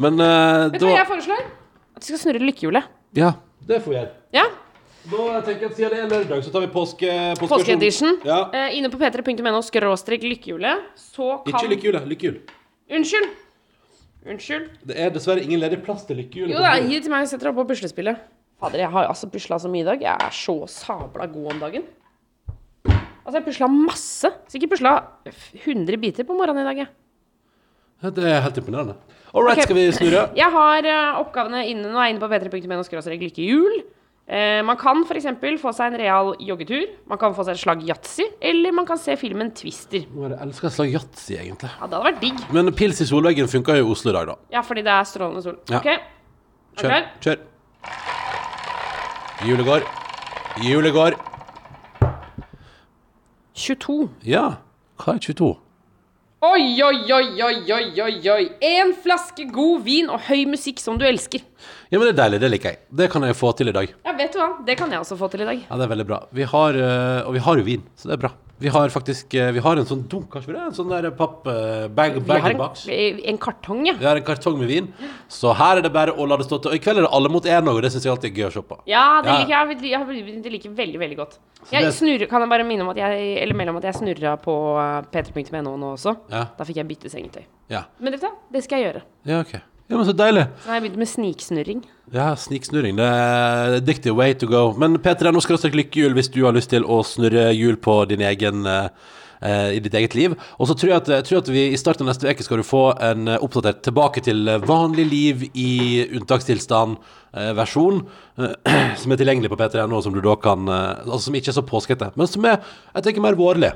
[0.00, 1.44] Men eh, Vet du hva jeg foreslår?
[1.94, 2.88] At du skal snurre lykkehjulet.
[3.20, 3.34] Ja,
[3.68, 4.10] det får vi gjøre.
[4.34, 4.46] Ja,
[5.04, 7.12] Da tenker jeg at siden det er lørdag, så tar vi påske...
[7.44, 8.16] Påskeedition.
[8.24, 8.40] Ja.
[8.56, 12.08] Eh, inne på p3.no skråstrek lykkehjulet, så kan Ikke lykkehjulet.
[12.08, 12.38] lykkehjul.
[12.92, 13.32] Unnskyld.
[14.24, 14.70] Unnskyld.
[14.88, 16.52] Det er dessverre ingen ledig plass til lykkehjul.
[16.52, 17.24] Jo da, gi det til meg.
[17.24, 18.20] Jeg setter opp på puslespillet.
[18.60, 20.04] Fader, jeg har altså pusla så mye i dag.
[20.04, 21.88] Jeg er så sabla god om dagen.
[23.24, 24.30] Altså, jeg pusla masse.
[24.52, 24.94] Sikkert pusla
[25.64, 28.12] 100 biter på morgenen i dag, jeg.
[28.14, 28.96] Det er helt imponerende.
[29.34, 29.66] All right, okay.
[29.66, 30.24] skal vi snurre?
[30.36, 31.96] Jeg har eh, oppgavene inne nå.
[31.96, 33.80] Jeg er inne på p3.no skråstrek lykkehjul.
[34.24, 35.26] Eh, man kan f.eks.
[35.60, 36.86] få seg en real joggetur.
[37.10, 38.24] Man kan få seg et slag yatzy.
[38.40, 40.06] Eller man kan se filmen Twister.
[40.08, 41.70] Jeg elsker et slag yatzy, egentlig.
[41.74, 42.44] Ja, det hadde vært digg.
[42.56, 44.38] Men pils i solveggen funka jo i Oslo i dag, da.
[44.56, 45.60] Ja, fordi det er strålende sol.
[45.68, 45.82] Ja.
[45.82, 45.90] Ok,
[46.80, 46.90] Kjør.
[46.90, 47.02] Okay.
[47.20, 47.38] Kjør.
[49.44, 49.84] Julegård.
[50.64, 51.20] Julegård.
[53.54, 54.08] 22.
[54.26, 54.46] Ja.
[54.98, 55.52] Hva er 22?
[56.44, 58.42] Oi, oi, oi, oi, oi, oi, oi.
[58.68, 61.40] En flaske god vin og høy musikk som du elsker.
[61.94, 62.40] Ja, men det er deilig.
[62.42, 62.78] Det liker jeg.
[62.90, 63.92] Det kan jeg få til i dag.
[64.02, 64.48] Ja, vet du hva?
[64.66, 65.60] Det kan jeg også få til i dag.
[65.68, 66.24] Ja, det er veldig bra.
[66.34, 68.32] Vi har, øh, og vi har jo vin, så det er bra.
[68.62, 70.60] Vi har faktisk øh, Vi har en sånn dunk, kanskje det?
[70.62, 71.46] En sånn der papp...
[71.50, 72.84] øh, bag, Vi har en, box.
[72.88, 73.94] en kartong, ja.
[73.98, 74.86] Vi har en kartong med vin,
[75.28, 76.70] så her er det bare å la det stå til.
[76.70, 78.38] Og i kveld er det alle mot én òg, og det syns jeg alltid er
[78.40, 78.78] gøy å se på.
[78.90, 79.36] Ja, det Ja.
[79.42, 79.90] liker jeg.
[79.90, 81.38] Jeg Det liker veldig, veldig godt.
[81.70, 83.94] Jeg det- snurrer, kan jeg bare minne om at jeg Eller melde om at jeg
[83.94, 86.16] snurra på uh, p3.no nå også.
[86.30, 86.46] Ja.
[86.58, 87.42] Da fikk jeg bytte sengetøy.
[87.70, 88.34] Ja, Men vet du hva?
[88.52, 89.02] Det skal jeg gjøre.
[89.26, 89.54] ja ok.
[89.84, 90.46] Ja, men så deilig.
[90.62, 91.80] Så har jeg begynt med sniksnurring.
[92.14, 92.96] Ja, sniksnurring.
[92.96, 94.70] Det er dyktig way to go.
[94.80, 97.76] Men Peter, nå skal du strekke lykkehjul hvis du har lyst til å snurre hjul
[97.84, 98.86] på din egen eh,
[99.44, 100.38] eh, i ditt eget liv.
[100.56, 102.62] Og så tror jeg at, jeg tror at vi i starten av neste uke skal
[102.62, 108.02] du få en eh, oppdatert tilbake til vanlig liv i unntakstilstand-versjon,
[109.04, 112.12] som er tilgjengelig på P3.no, som du da kan Altså som ikke er så påskete,
[112.16, 113.74] men som er jeg tenker mer vårlig.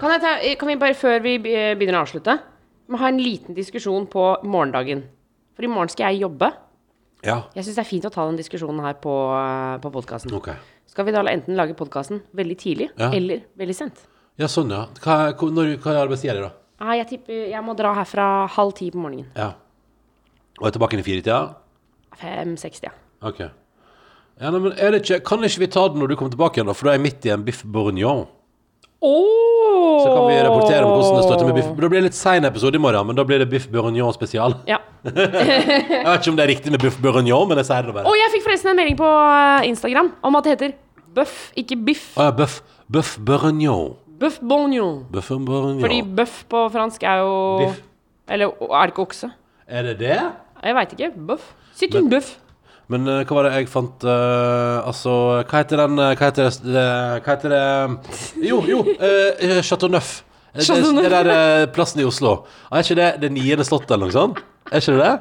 [0.00, 2.40] Kan, kan vi bare, før vi begynner å avslutte,
[2.96, 5.04] ha en liten diskusjon på morgendagen?
[5.56, 6.52] For i morgen skal jeg jobbe.
[7.26, 10.32] Ja, Jeg syns det er fint å ta den diskusjonen her på, uh, på podkasten.
[10.32, 10.48] ok.
[10.90, 13.10] Skal vi da enten lage podkasten veldig tidlig Ja.
[13.14, 14.00] eller veldig sent?
[14.38, 14.86] Ja, sånn, ja.
[15.04, 16.50] Hva, når, hva er arbeidstida da?
[16.80, 19.26] Ah, jeg tipper jeg må dra herfra halv ti på morgenen.
[19.36, 19.52] Ja.
[20.60, 21.54] Og er tilbake inn i firetida?
[22.16, 22.90] Fem-seks, ja.
[23.22, 23.40] Ok.
[24.40, 26.56] Ja, nei, men er det ikke, kan ikke vi ta den når du kommer tilbake
[26.56, 26.72] igjen, da?
[26.72, 28.26] For da er jeg midt i en biff bourgognon.
[29.00, 30.04] Oh!
[30.04, 31.68] Så kan vi rapportere om hvordan det står til med biff.
[31.72, 34.58] Da blir det litt sein episode i morgen, men da blir det biff bourgognon spesial.
[34.68, 34.76] Ja.
[35.08, 38.04] Jeg vet ikke om det er riktig med biff bourgognon, men jeg sier det bare.
[38.10, 40.74] Og jeg fikk forresten en melding på uh, Instagram om at det heter
[41.16, 42.04] bøff, ikke biff.
[42.20, 42.58] Å ja, bøff.
[42.92, 43.94] Bøff bourgognon.
[44.20, 45.00] Bøff bourgognon.
[45.14, 45.80] Bøff bourgognon.
[45.80, 47.32] Fordi bøff på fransk er jo
[47.62, 47.80] Biff.
[48.30, 49.32] Eller er det ikke okse?
[49.66, 50.20] Er det det?
[50.60, 51.10] Jeg veit ikke.
[51.32, 51.50] Bøff.
[51.80, 52.34] Sitt en bøff.
[52.90, 55.12] Men eh, hva var det jeg fant eh, Altså,
[55.46, 56.86] hva heter den eh, Hva heter det,
[57.22, 58.80] Hva heter det Jo, jo.
[58.98, 60.10] Uh, Chateau Neuf.
[60.50, 61.04] Eh, Det, Chateau Neuf.
[61.06, 62.32] det der eh, plassen i Oslo.
[62.70, 64.40] Ah, Er ikke det det niende slottet, eller noe sånt?
[64.72, 65.14] Er ikke det det?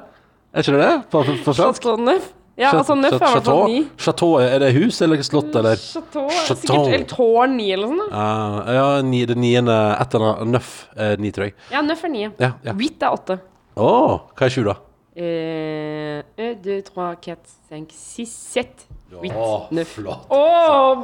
[0.58, 0.96] Er ikke det det?
[1.14, 1.84] På, på, på fransk?
[1.86, 2.28] Chateau Neuf.
[2.60, 3.84] Ja, altså Neuf er i hvert fall ni.
[4.04, 5.78] Chateau, er det hus eller slott, eller?
[5.80, 6.66] Chateau, er Chateau.
[6.66, 8.12] Sikkert eller tårn ni, eller noe sånt.
[8.12, 8.24] da.
[8.26, 10.74] Ah, ja, ni, det niende Et eller annet Neuf.
[10.98, 11.56] er ni, tror jeg.
[11.72, 12.26] Ja, Neuf er ni.
[12.28, 12.74] Ja, ja.
[12.82, 13.38] Huit er åtte.
[13.80, 13.94] Å,
[14.34, 14.76] hva er sju, da?
[15.20, 18.86] Eh, un, deux, trois, quatre, cinq, six, sept.
[19.10, 19.96] Å, Nuff.
[19.98, 20.30] flott.
[20.32, 20.44] Å,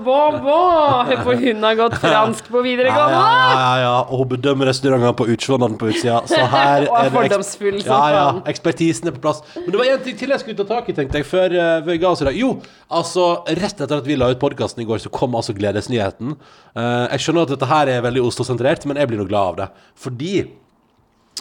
[0.06, 0.60] bå, bå!
[1.26, 3.18] For hun har gått fransk på videregående!
[3.18, 3.96] ja, ja, ja.
[4.06, 6.22] Og hun bedømmer restaurantene på utseendet på utsida.
[6.30, 8.24] Så her er det eks- ja, ja.
[8.54, 9.42] Ekspertisen er på plass.
[9.58, 11.76] Men det var en ting til jeg skulle ta tak i, tenkte jeg, før eh,
[11.90, 12.40] vi ga oss i dag.
[12.40, 12.54] Jo,
[13.02, 16.38] altså, rett etter at vi la ut podkasten i går, så kom altså gledesnyheten.
[16.78, 19.60] Uh, jeg skjønner at dette her er veldig Oslo-sentrert, men jeg blir nå glad av
[19.64, 19.72] det.
[20.06, 20.36] Fordi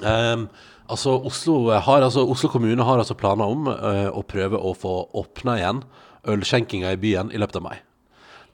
[0.02, 0.48] ehm,
[0.88, 4.96] Altså, Oslo, har, altså, Oslo kommune har altså planer om uh, å prøve å få
[5.16, 5.82] åpna igjen
[6.28, 7.78] ølskjenkinga i byen i løpet av mai.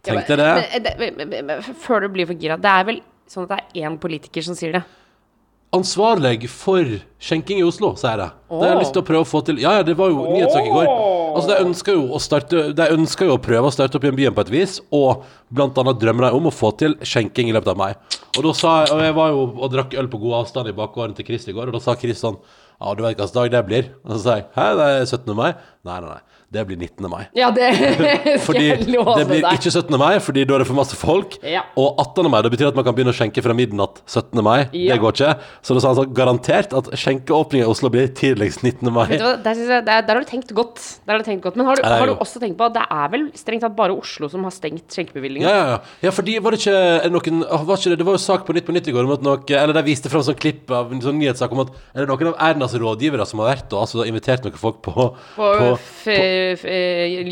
[0.06, 0.50] Tenkte det.
[0.54, 3.52] Men, det- men, men, men, Før du blir for gira, det er vel sånn at
[3.52, 4.84] det er én politiker som sier det?
[5.76, 6.86] Ansvarlig for
[7.22, 8.28] skjenking i Oslo, sier jeg det.
[8.50, 9.60] Har jeg lyst til å prøve å få til.
[9.62, 10.88] Ja, ja, det var jo nyhetssak i går.
[11.30, 14.16] Altså, De ønsker jo å starte De ønsker jo å prøve å starte opp igjen
[14.18, 15.22] byen på et vis, og
[15.54, 17.92] blant annet drømmer de om å få til skjenking i løpet av mai.
[18.36, 20.76] Og da sa jeg, og jeg var jo og drakk øl på god avstand i
[20.80, 22.40] bakgården til Chris i går, og da sa Chris sånn
[22.80, 23.88] Ja, du vet hvilken dag det blir?
[24.06, 25.34] Og så sa jeg Hæ, det er 17.
[25.36, 25.50] mai?
[25.86, 26.20] Nei, nei, nei.
[26.50, 27.06] Det blir 19.
[27.06, 27.28] mai.
[27.38, 27.68] Ja, det
[28.42, 29.94] skal jeg love det blir ikke 17.
[30.00, 31.36] mai, fordi da er det for masse folk.
[31.46, 31.60] Ja.
[31.78, 32.26] Og 18.
[32.32, 34.40] mai, det betyr at man kan begynne å skjenke fra midnatt 17.
[34.42, 34.64] mai.
[34.74, 34.96] Ja.
[34.96, 35.34] Det går ikke.
[35.62, 38.90] Så det sa han sånn garantert at skjenkeåpninga i Oslo blir tidligst 19.
[38.90, 39.04] mai.
[39.12, 40.82] Du der, jeg, der, der har du tenkt godt.
[41.06, 41.60] Der har du tenkt godt.
[41.60, 43.94] Men har du, har du også tenkt på at det er vel strengt tatt bare
[43.94, 45.46] Oslo som har stengt skjenkebevilgningen?
[45.46, 45.78] Ja, ja, ja.
[46.08, 48.66] ja, fordi var det ikke noen var ikke det, det var jo sak på Nytt
[48.66, 51.02] på Nytt i går om at noe Eller de viste fram sånn klipp av en
[51.04, 54.02] sånn nyhetssak om at Er det noen av Ernas rådgivere som har vært og altså
[54.08, 56.10] invitert noen folk på På, på, f,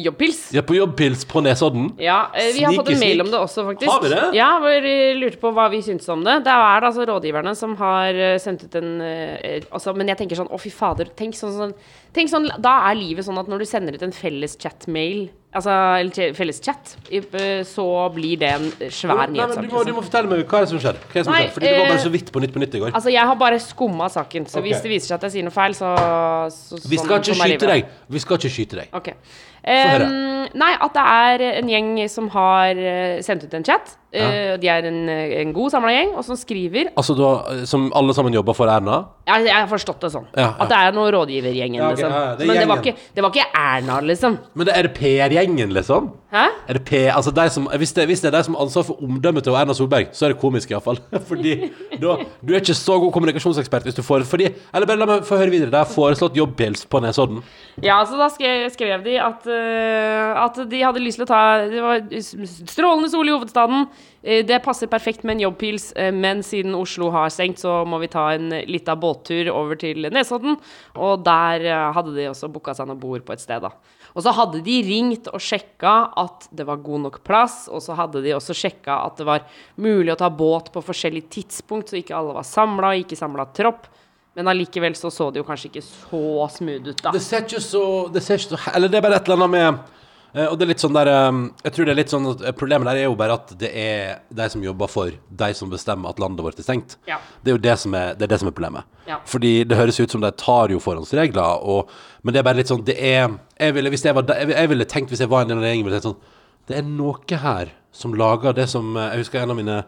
[0.05, 0.40] jobbpils?
[0.53, 1.90] ja, på jobbpils på Nesodden?
[2.03, 3.90] Ja, eh, vi har fått en mail om det også, faktisk.
[3.90, 4.25] Har vi det?
[4.38, 6.38] Ja, hvor vi lurte på hva vi syntes om det.
[6.47, 10.23] Det er det altså rådgiverne som har eh, sendt ut en eh, altså, Men jeg
[10.23, 11.75] tenker sånn, å fy fader, tenk sånn, sånn,
[12.14, 15.73] tenk sånn Da er livet sånn at når du sender ut en felles chat-mail, altså
[16.01, 19.64] eller felles chat, eh, så blir det en svær nyhetssak.
[19.64, 21.01] du, du må fortelle meg hva er det som skjer.
[21.01, 21.55] Hva er det som Nei, skjedde?
[21.57, 22.94] Fordi det var bare eh, så vidt på Nytt på Nytt i går.
[22.94, 25.57] Altså, jeg har bare skumma saken, så hvis det viser seg at jeg sier noe
[25.57, 25.92] feil, så,
[26.53, 27.92] så Vi skal sånn- ikke skyte deg.
[28.09, 28.88] Vi skal ikke skyte deg.
[28.99, 29.12] Ok.
[29.66, 30.09] Høre.
[30.59, 33.97] Nei, at det er en gjeng som har eh, sendt ut en chat.
[34.09, 37.12] Eh, de er en, eh, en god samla gjeng, og som skriver Altså
[37.53, 39.03] eh, som alle sammen jobber for Erna?
[39.29, 40.25] Jeg, jeg har forstått det sånn.
[40.33, 40.55] Ja, ja.
[40.64, 42.14] At det er noe rådgivergjengen, Ja, ok, liksom.
[42.14, 44.38] ja, ja, det Men det var, ikke, det var ikke Erna, liksom.
[44.55, 46.09] Men det er det PR-gjengen, liksom?
[46.33, 46.47] Hæ?
[46.68, 48.87] Er det P, altså de som, hvis, det, hvis det er de som har ansvar
[48.88, 51.01] for omdømmet til Erna Solberg, så er det komisk iallfall.
[51.31, 51.55] Fordi
[52.01, 55.29] da, du er ikke så god kommunikasjonsekspert hvis du får fordi, Eller bare la meg
[55.29, 55.73] få høre videre.
[55.73, 57.40] De har foreslått jobbpils på Nesodden.
[57.85, 62.05] Ja, så da skrev, de at, at de hadde lyst til å ta Det var
[62.69, 63.89] strålende sol i hovedstaden.
[64.23, 68.01] Eh, det passer perfekt med en jobbpils, eh, men siden Oslo har stengt, så må
[68.03, 70.59] vi ta en lita båttur over til Nesodden.
[70.97, 73.73] Og der eh, hadde de også booka seg noe bord på et sted, da.
[74.15, 77.95] Og så hadde de ringt og sjekka at det var god nok plass, og så
[77.99, 82.01] hadde de også sjekka at det var mulig å ta båt på forskjellig tidspunkt, så
[82.01, 83.87] ikke alle var samla, ikke samla tropp.
[84.38, 86.18] Men allikevel så så det jo kanskje ikke så
[86.55, 87.11] smooth ut, da.
[87.11, 89.51] Det ser ikke så, det ser ikke så Eller det er bare et eller annet
[89.51, 89.96] med
[90.38, 92.44] eh, Og det er litt sånn der eh, Jeg tror det er litt sånn at
[92.46, 95.72] eh, Problemet der er jo bare at det er de som jobber for de som
[95.72, 96.94] bestemmer at landet vårt er stengt.
[97.11, 97.18] Ja.
[97.42, 98.87] Det er jo det som er, det er, det som er problemet.
[99.11, 99.18] Ja.
[99.27, 101.90] Fordi det høres ut som de tar jo forhåndsregler, og,
[102.22, 103.27] men det er bare litt sånn Det er
[103.59, 105.88] Jeg ville, jeg, var, jeg, jeg ville tenkt, hvis jeg var en del av regjeringen,
[105.88, 109.59] ville tenkt sånn Det er noe her som lager det som Jeg husker en av
[109.59, 109.83] mine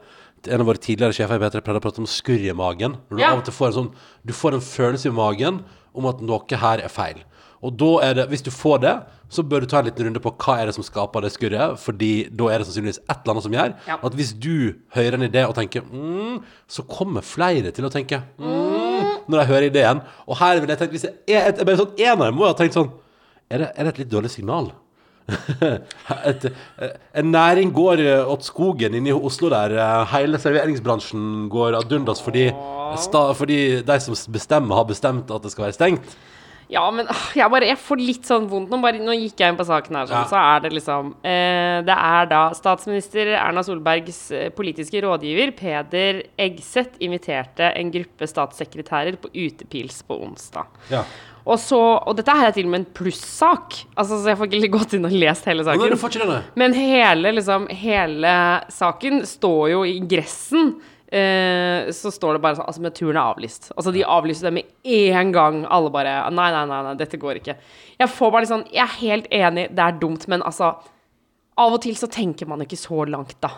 [0.48, 2.96] en av våre tidligere sjefer i P3 pleide å prate om skurr i magen.
[3.10, 3.32] Når du Ja.
[3.32, 3.92] av og til får en sånn
[4.26, 7.24] Du får en følelse i magen om at noe her er feil.
[7.62, 10.20] Og da er det, hvis du får det, så bør du ta en liten runde
[10.20, 11.76] på hva er det som skaper det skurret.
[11.78, 13.98] Fordi da er det sannsynligvis et eller annet som gjør Ja.
[14.02, 18.22] at hvis du hører en idé og tenker mm, så kommer flere til å tenke
[18.38, 20.00] mm, når de hører ideen.
[20.26, 22.40] Og her ville jeg tenkt hvis jeg, jeg, jeg, bare sånn, En av dem må
[22.46, 22.90] jo ha tenkt sånn
[23.50, 24.72] er det, er det et litt dårlig signal?
[26.30, 26.46] et,
[26.82, 31.78] eh, en næring går eh, åt skogen inne i Oslo der eh, hele serveringsbransjen går
[31.78, 32.48] ad undas fordi,
[32.98, 36.16] sta, fordi de som bestemmer, har bestemt at det skal være stengt.
[36.70, 38.78] Ja, men ah, jeg, bare, jeg får litt sånn vondt nå.
[38.82, 40.28] Bare, nå gikk jeg inn på saken her, sånn, Ja.
[40.30, 46.22] så er det liksom eh, Det er da statsminister Erna Solbergs eh, politiske rådgiver Peder
[46.38, 50.70] Eggseth inviterte en gruppe statssekretærer på utepils på onsdag.
[50.92, 51.02] Ja.
[51.40, 53.80] Og, så, og dette her er til og med en plussak.
[53.96, 55.80] Altså, så jeg får ikke gått inn og lest hele saken.
[56.60, 58.34] Men hele, liksom, hele
[58.70, 60.74] saken står jo i ingressen.
[61.10, 63.72] Eh, så står det bare sånn Altså, men turen er avlyst.
[63.74, 65.60] Altså, de avlyste det med en gang.
[65.66, 67.56] Alle bare Nei, nei, nei, nei dette går ikke.
[67.98, 70.70] Jeg får bare litt sånn Jeg er helt enig, det er dumt, men altså
[71.60, 73.50] Av og til så tenker man ikke så langt, da.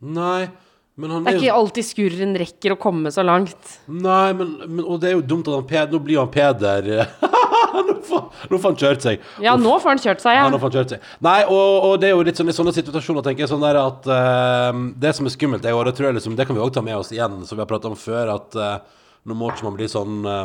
[0.00, 0.48] Nei,
[0.96, 3.76] men han Det er er ikke alltid skurren rekker å komme så langt.
[3.88, 6.90] Nei, men, men Og det er jo dumt at han Peder Nå blir han Peder
[7.90, 9.22] Nå får nå får han kjørt seg.
[9.44, 10.50] Ja, nå får han kjørt seg, Ja, ja.
[10.52, 11.06] nå får han kjørt seg.
[11.24, 13.78] Nei, og, og det er jo litt sånn i sånne situasjoner, tenker jeg sånn der
[13.80, 16.62] at uh, Det som er skummelt, er, og det tror jeg liksom Det kan vi
[16.64, 19.48] òg ta med oss igjen, som vi har pratet om før, at uh, nå må
[19.52, 20.42] ikke man bli sånn eh,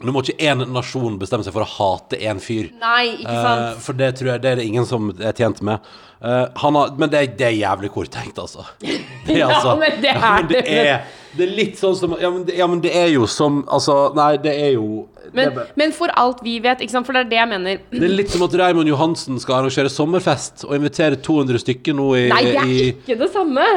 [0.00, 2.70] Nå må ikke én nasjon bestemme seg for å hate én fyr.
[2.80, 3.64] Nei, ikke sant?
[3.66, 5.84] Eh, for det tror jeg det er det ingen som er tjent med.
[6.24, 8.64] Eh, han har, men det, det er jævlig korttenkt, altså.
[8.80, 10.62] Det er, Ja, altså men det ja, er men det.
[10.68, 11.02] Er,
[11.36, 13.94] det er litt sånn som ja men, det, ja, men det er jo som Altså,
[14.16, 15.04] nei, det er jo
[15.36, 17.06] Men, det, men for alt vi vet, ikke sant?
[17.06, 19.92] for det er det jeg mener det er litt som at Raymond Johansen skal arrangere
[19.92, 23.68] sommerfest og invitere 200 stykker nå i Nei, det er i, ikke det samme!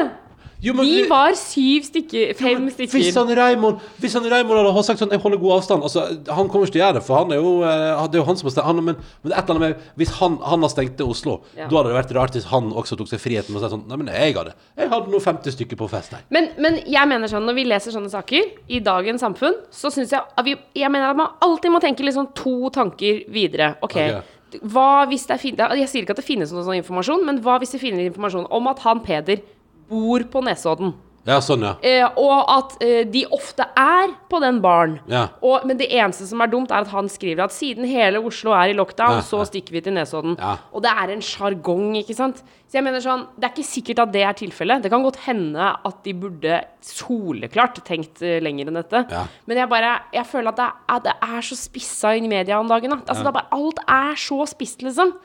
[0.64, 3.18] Jo, men Vi var syv stykker, fem Hvis stykker.
[3.18, 6.04] han Raymond Hvis han Raymond hadde sagt sånn Jeg holder god avstand Altså,
[6.38, 8.26] Han kommer ikke til å gjøre det, for han er jo eh, Det er jo
[8.30, 10.64] han som har stengt han, men, men er et eller annet med Hvis han, han
[10.64, 11.68] har stengt til Oslo, Ja.
[11.68, 13.84] da hadde det vært rart hvis han også tok seg friheten med å si sånn
[13.90, 16.22] Nei, men jeg hadde Jeg hadde nå 50 stykker på fest her.
[16.34, 20.14] Men, men jeg mener sånn, når vi leser sånne saker i dagens samfunn, så syns
[20.14, 23.74] jeg at vi Jeg mener at man alltid må tenke liksom to tanker videre.
[23.84, 23.98] OK.
[23.98, 24.22] okay.
[24.62, 27.58] Hva hvis det fin Jeg sier ikke at det finnes noen sånn informasjon, men hva
[27.62, 29.42] hvis det finnes informasjon om at han Peder
[29.88, 30.94] bor på Nesodden?
[31.24, 31.72] Ja, sånn, ja.
[31.80, 34.98] Eh, og at eh, de ofte er på den baren.
[35.08, 35.22] Ja.
[35.40, 38.52] Og, men det eneste som er dumt, er at han skriver at siden hele Oslo
[38.52, 40.36] er i lockdown, Ja, så stikker vi til Nesodden.
[40.36, 40.58] Ja.
[40.76, 42.42] Og det er en sjargong, ikke sant.
[42.68, 44.84] Så jeg mener sånn, det er ikke sikkert at det er tilfellet.
[44.84, 49.04] Det kan godt hende at de burde soleklart tenkt eh, lenger enn dette.
[49.14, 49.24] Ja.
[49.48, 52.60] Men jeg bare, jeg føler at det er, at det er så spissa i media
[52.60, 52.92] om dagen.
[52.92, 53.00] Da.
[53.06, 55.16] Altså, er bare, alt er så spisst, liksom.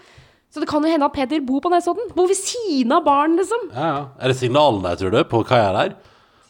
[0.50, 2.08] Så det kan jo hende at Peder bor på Nesodden.
[2.18, 3.68] Bor ved siden av baren, liksom.
[3.74, 4.00] ja, ja.
[4.18, 5.98] Er det signalen der, tror du, på kaia der?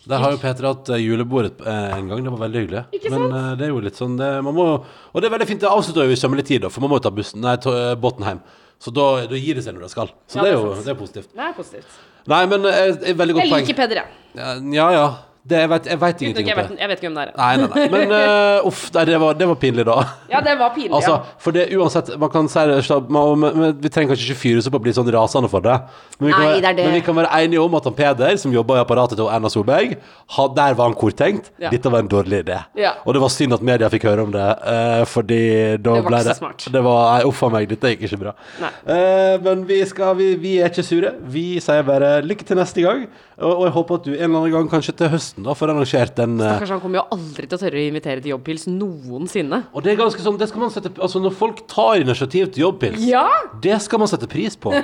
[0.10, 2.24] Der har jo Peter hatt eh, julebord eh, en gang.
[2.24, 2.84] Det var veldig hyggelig.
[2.96, 3.36] Ikke Men sant?
[3.36, 4.68] eh, det er jo litt sånn det, man må,
[5.12, 5.62] Og det er veldig fint.
[5.62, 7.92] Det avslutter jo i sømmelig tid, da, for man må jo ta bussen, nei, eh,
[8.00, 8.40] båten hjem.
[8.80, 10.14] Så da, da gir det seg når det skal.
[10.32, 11.30] Så Ja, det er det er jo det er positivt.
[11.36, 11.98] Det er positivt.
[12.32, 13.60] Nei, men et, et veldig godt poeng.
[13.60, 14.40] Jeg liker Peder, jeg.
[14.40, 14.88] Ja, ja.
[14.96, 15.08] ja.
[15.43, 16.80] Det, jeg vet, jeg vet ingenting om det.
[16.80, 17.32] jeg vet ikke hvem det er.
[17.39, 17.84] Nei, nei, nei.
[17.93, 19.97] Men uh, uff, nei, det, var, det var pinlig, da.
[20.30, 20.93] Ja, det var pinlig.
[20.99, 21.38] Altså, ja.
[21.41, 24.78] for det uansett Man kan si det man, man, Vi trenger kanskje ikke fyres opp
[24.80, 25.78] og bli sånn rasende for det.
[26.19, 26.86] Men vi, kan Nei, være, det er det.
[26.88, 29.52] men vi kan være enige om at han Peder, som jobba i apparatet til Erna
[29.52, 29.95] Solberg,
[30.36, 31.49] ha, der var han korttenkt.
[31.62, 31.71] Ja.
[31.73, 32.60] Dette var en dårlig idé.
[32.80, 32.93] Ja.
[33.06, 35.41] Og det var synd at media fikk høre om det, uh, fordi
[35.80, 36.67] da Det var ble ikke så det smart.
[36.75, 38.36] Det var Nei, uff a meg, dette gikk ikke bra.
[38.60, 41.13] Eh, men vi, skal, vi, vi er ikke sure.
[41.32, 43.08] Vi sier bare lykke til neste gang.
[43.39, 45.72] Og, og jeg håper at du en eller annen gang, kanskje til høsten, da får
[45.74, 48.65] arrangert den eh, Kanskje han kommer jo aldri til å tørre å invitere til jobbpils
[48.72, 49.62] noensinne.
[49.74, 52.65] Og det er ganske sånn, det skal man sette Altså når folk tar initiativ til
[52.68, 53.26] jobbpils Ja!
[53.62, 54.74] Det skal man sette pris på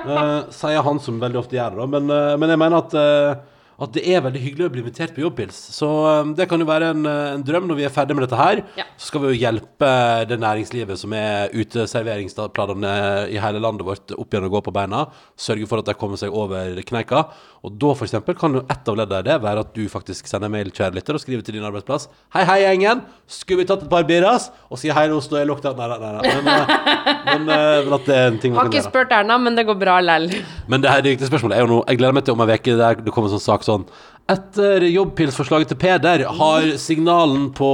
[0.00, 2.94] Eh, Sier han som veldig ofte gjør det da Men, eh, men jeg mener at
[2.96, 3.40] eh,
[3.80, 6.66] At det er veldig hyggelig å bli invitert på jobbpils Så um, det kan jo
[6.68, 8.60] være en, eh, en drøm Når vi er ferdig med dette her.
[8.76, 8.84] Ja.
[9.00, 9.90] Så skal vi jo hjelpe
[10.28, 12.92] det næringslivet Som er uteserveringsplanene
[13.32, 15.06] I hele landet vårt opp igjen og gå på beina.
[15.38, 17.24] Sørge for at de kommer seg over kneika.
[17.64, 20.52] Og da eksempel kan jo et av leddene i det Være at du faktisk sender
[20.52, 22.08] mail kjære lytter Og skriver til din arbeidsplass.
[22.36, 24.50] Hei hei gjengen, skulle vi tatt et par birras?
[24.68, 25.72] Og sier hei står jeg lukta.
[25.76, 26.36] Nei, nei, nei, nei.
[26.36, 29.38] Men, eh, men, eh, men at det er en ting man Har ikke spurt Erna,
[29.40, 30.28] men det går bra lell.
[30.70, 31.56] men det her det spørsmålet.
[31.56, 33.46] Er jo nå Jeg gleder meg til om en uke der det kommer en sånn
[33.48, 33.86] sak sånn
[34.30, 37.70] Etter jobbpilsforslaget til Peder har signalen på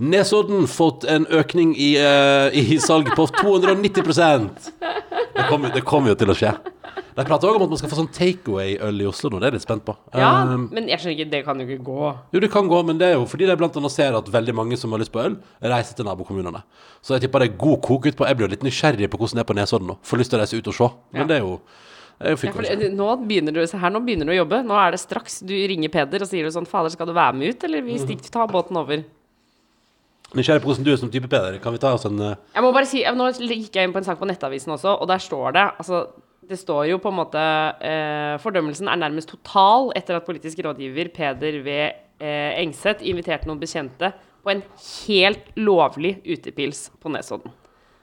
[0.00, 4.70] Nesodden fått en økning i, uh, i salg på 290%
[5.36, 6.54] Det kommer, det kommer jo til å skje.
[7.16, 9.38] De prater òg om at man skal få sånn takeaway-øl i Oslo nå.
[9.42, 9.94] Det er jeg litt spent på.
[10.16, 12.10] Ja, Um, men jeg skjønner ikke, det kan jo ikke gå.
[12.32, 14.54] jo, det kan gå, men det er jo fordi de blant annet ser at veldig
[14.56, 16.62] mange som har lyst på øl, reiser til nabokommunene.
[17.04, 18.24] Så jeg tipper det er god kok ut på.
[18.30, 19.98] Jeg blir jo litt nysgjerrig på hvordan det er på Nesodden nå.
[20.06, 20.90] Får lyst til å reise ut og se.
[21.12, 21.28] Men Ja.
[21.28, 21.60] det er jo
[22.20, 22.52] Ja, for
[22.92, 24.60] nå begynner du, her, nå begynner du å jobbe.
[24.66, 27.38] Nå er det straks du ringer Peder og sier du sånn Fader, skal du være
[27.38, 29.06] med ut, eller vi stikker, ta båten over?
[30.36, 31.56] Nysgjerrig på hvordan du er som type Peder.
[31.64, 32.34] Kan vi ta oss en uh...
[32.54, 35.08] Jeg må bare si, Nå gikk jeg inn på en sak på Nettavisen også, og
[35.10, 36.04] der står det altså,
[36.52, 37.46] Det står jo på en måte
[37.88, 41.78] eh, Fordømmelsen er nærmest total etter at politisk rådgiver Peder V.
[42.20, 44.12] Eh, Engseth inviterte noen bekjente
[44.44, 47.52] på en helt lovlig utepils på Nesodden.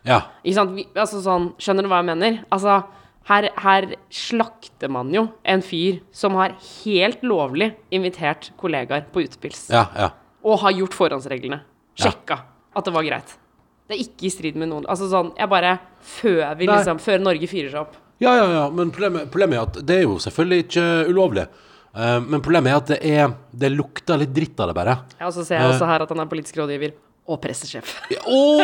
[0.08, 0.24] Ja.
[0.44, 0.76] Ikke sant?
[0.76, 2.42] Vi, altså sånn, skjønner du hva jeg mener?
[2.54, 2.82] Altså,
[3.28, 9.66] her, her slakter man jo en fyr som har helt lovlig invitert kollegaer på utepils.
[9.74, 10.12] Ja, ja.
[10.48, 11.60] Og har gjort forhåndsreglene.
[11.98, 12.40] Sjekka
[12.78, 13.36] at det var greit.
[13.88, 16.76] Det er ikke i strid med noen Altså sånn, jeg bare Før vi Nei.
[16.76, 17.94] liksom Før Norge fyrer seg opp.
[18.20, 21.46] Ja, ja, ja, men problemet, problemet er at det er jo selvfølgelig ikke ulovlig.
[21.94, 24.98] Eh, men problemet er at det er Det lukter litt dritt av det, bare.
[25.20, 26.96] Ja, og så ser jeg også her at han er politisk rådgiver
[27.28, 27.90] og pressesjef.
[28.28, 28.64] Åh!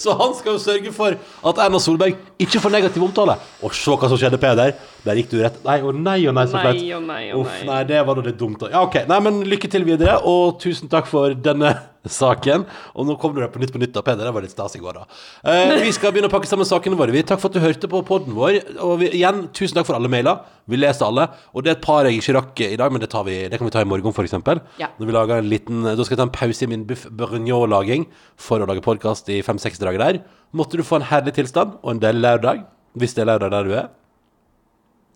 [0.00, 3.36] Så han skal jo sørge for at Erna Solberg ikke får negativ omtale.
[3.60, 4.72] Og se hva som skjedde, Peder.
[5.04, 6.80] Der gikk du rett Nei og nei og nei, så flaut.
[7.10, 7.60] Nei, nei nei.
[7.68, 8.64] nei, det var da litt dumt.
[8.72, 9.02] Ja, ok.
[9.10, 11.74] Nei, men lykke til videre, og tusen takk for denne
[12.08, 12.64] saken.
[12.94, 14.24] Og nå kom du deg på Nytt på Nytt da, Peder.
[14.24, 15.20] Det var litt stas i går, da.
[15.44, 17.12] Eh, vi skal begynne å pakke sammen sakene våre.
[17.12, 17.22] Vi.
[17.26, 18.60] Takk for at du hørte på podden vår.
[18.86, 20.40] Og vi, igjen, tusen takk for alle mailer.
[20.70, 21.28] Vi leser alle.
[21.52, 23.60] Og det er et par jeg ikke rakk i dag, men det, tar vi, det
[23.60, 24.36] kan vi ta i morgen, f.eks.
[24.80, 24.90] Ja.
[24.96, 28.06] Når vi lager en liten Da skal jeg ta en pause i min buff bourguignon-laging
[28.40, 30.22] for å lage podkast i fem-seks dager der.
[30.56, 32.64] Måtte du få en herlig tilstand og en del lørdag,
[32.98, 33.90] hvis det er lørdag der du er.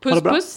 [0.05, 0.51] Puss, puss.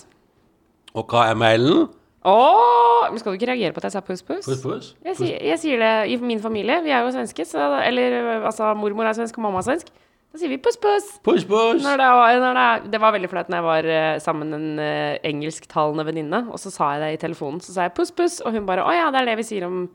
[0.98, 1.88] Og hva er mailen?
[2.26, 4.48] Åh, men skal du ikke reagere på at jeg sa puss, puss?
[4.48, 4.90] Puss, puss.
[5.06, 6.82] Jeg, sier, jeg sier det i min familie.
[6.84, 7.46] Vi er jo svenske.
[7.46, 9.92] Så, eller altså, mormor er svensk og mamma er svensk.
[10.34, 11.12] Da sier vi puss, puss.
[11.24, 11.86] Puss, puss.
[11.86, 12.10] Når det,
[12.42, 16.42] det, det var veldig flaut når jeg var eh, sammen med en uh, engelsktalende venninne,
[16.52, 17.62] og så sa jeg det i telefonen.
[17.64, 19.70] Så sa jeg puss, puss, og hun bare å ja, det er det vi sier
[19.70, 19.88] om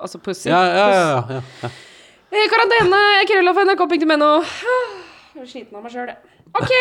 [0.00, 0.48] Altså pussy.
[0.48, 1.00] Ja, ja, ja.
[1.28, 1.68] ja, ja.
[2.32, 2.44] ja.
[2.48, 3.00] Karantene!
[3.28, 4.30] Krølloff nrk.no.
[5.34, 6.39] Jeg er sliten av meg sjøl, jeg.
[6.58, 6.72] OK!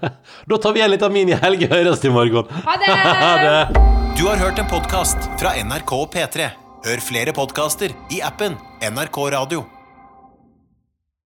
[0.46, 1.66] Da tar vi en liten mini-helg.
[1.70, 2.48] Høres i morgen.
[2.66, 2.96] Ha det!
[3.24, 3.82] Ha det.
[4.18, 6.50] Du har hørt en podkast fra NRK og P3.
[6.82, 9.64] Hør flere podkaster i appen NRK Radio.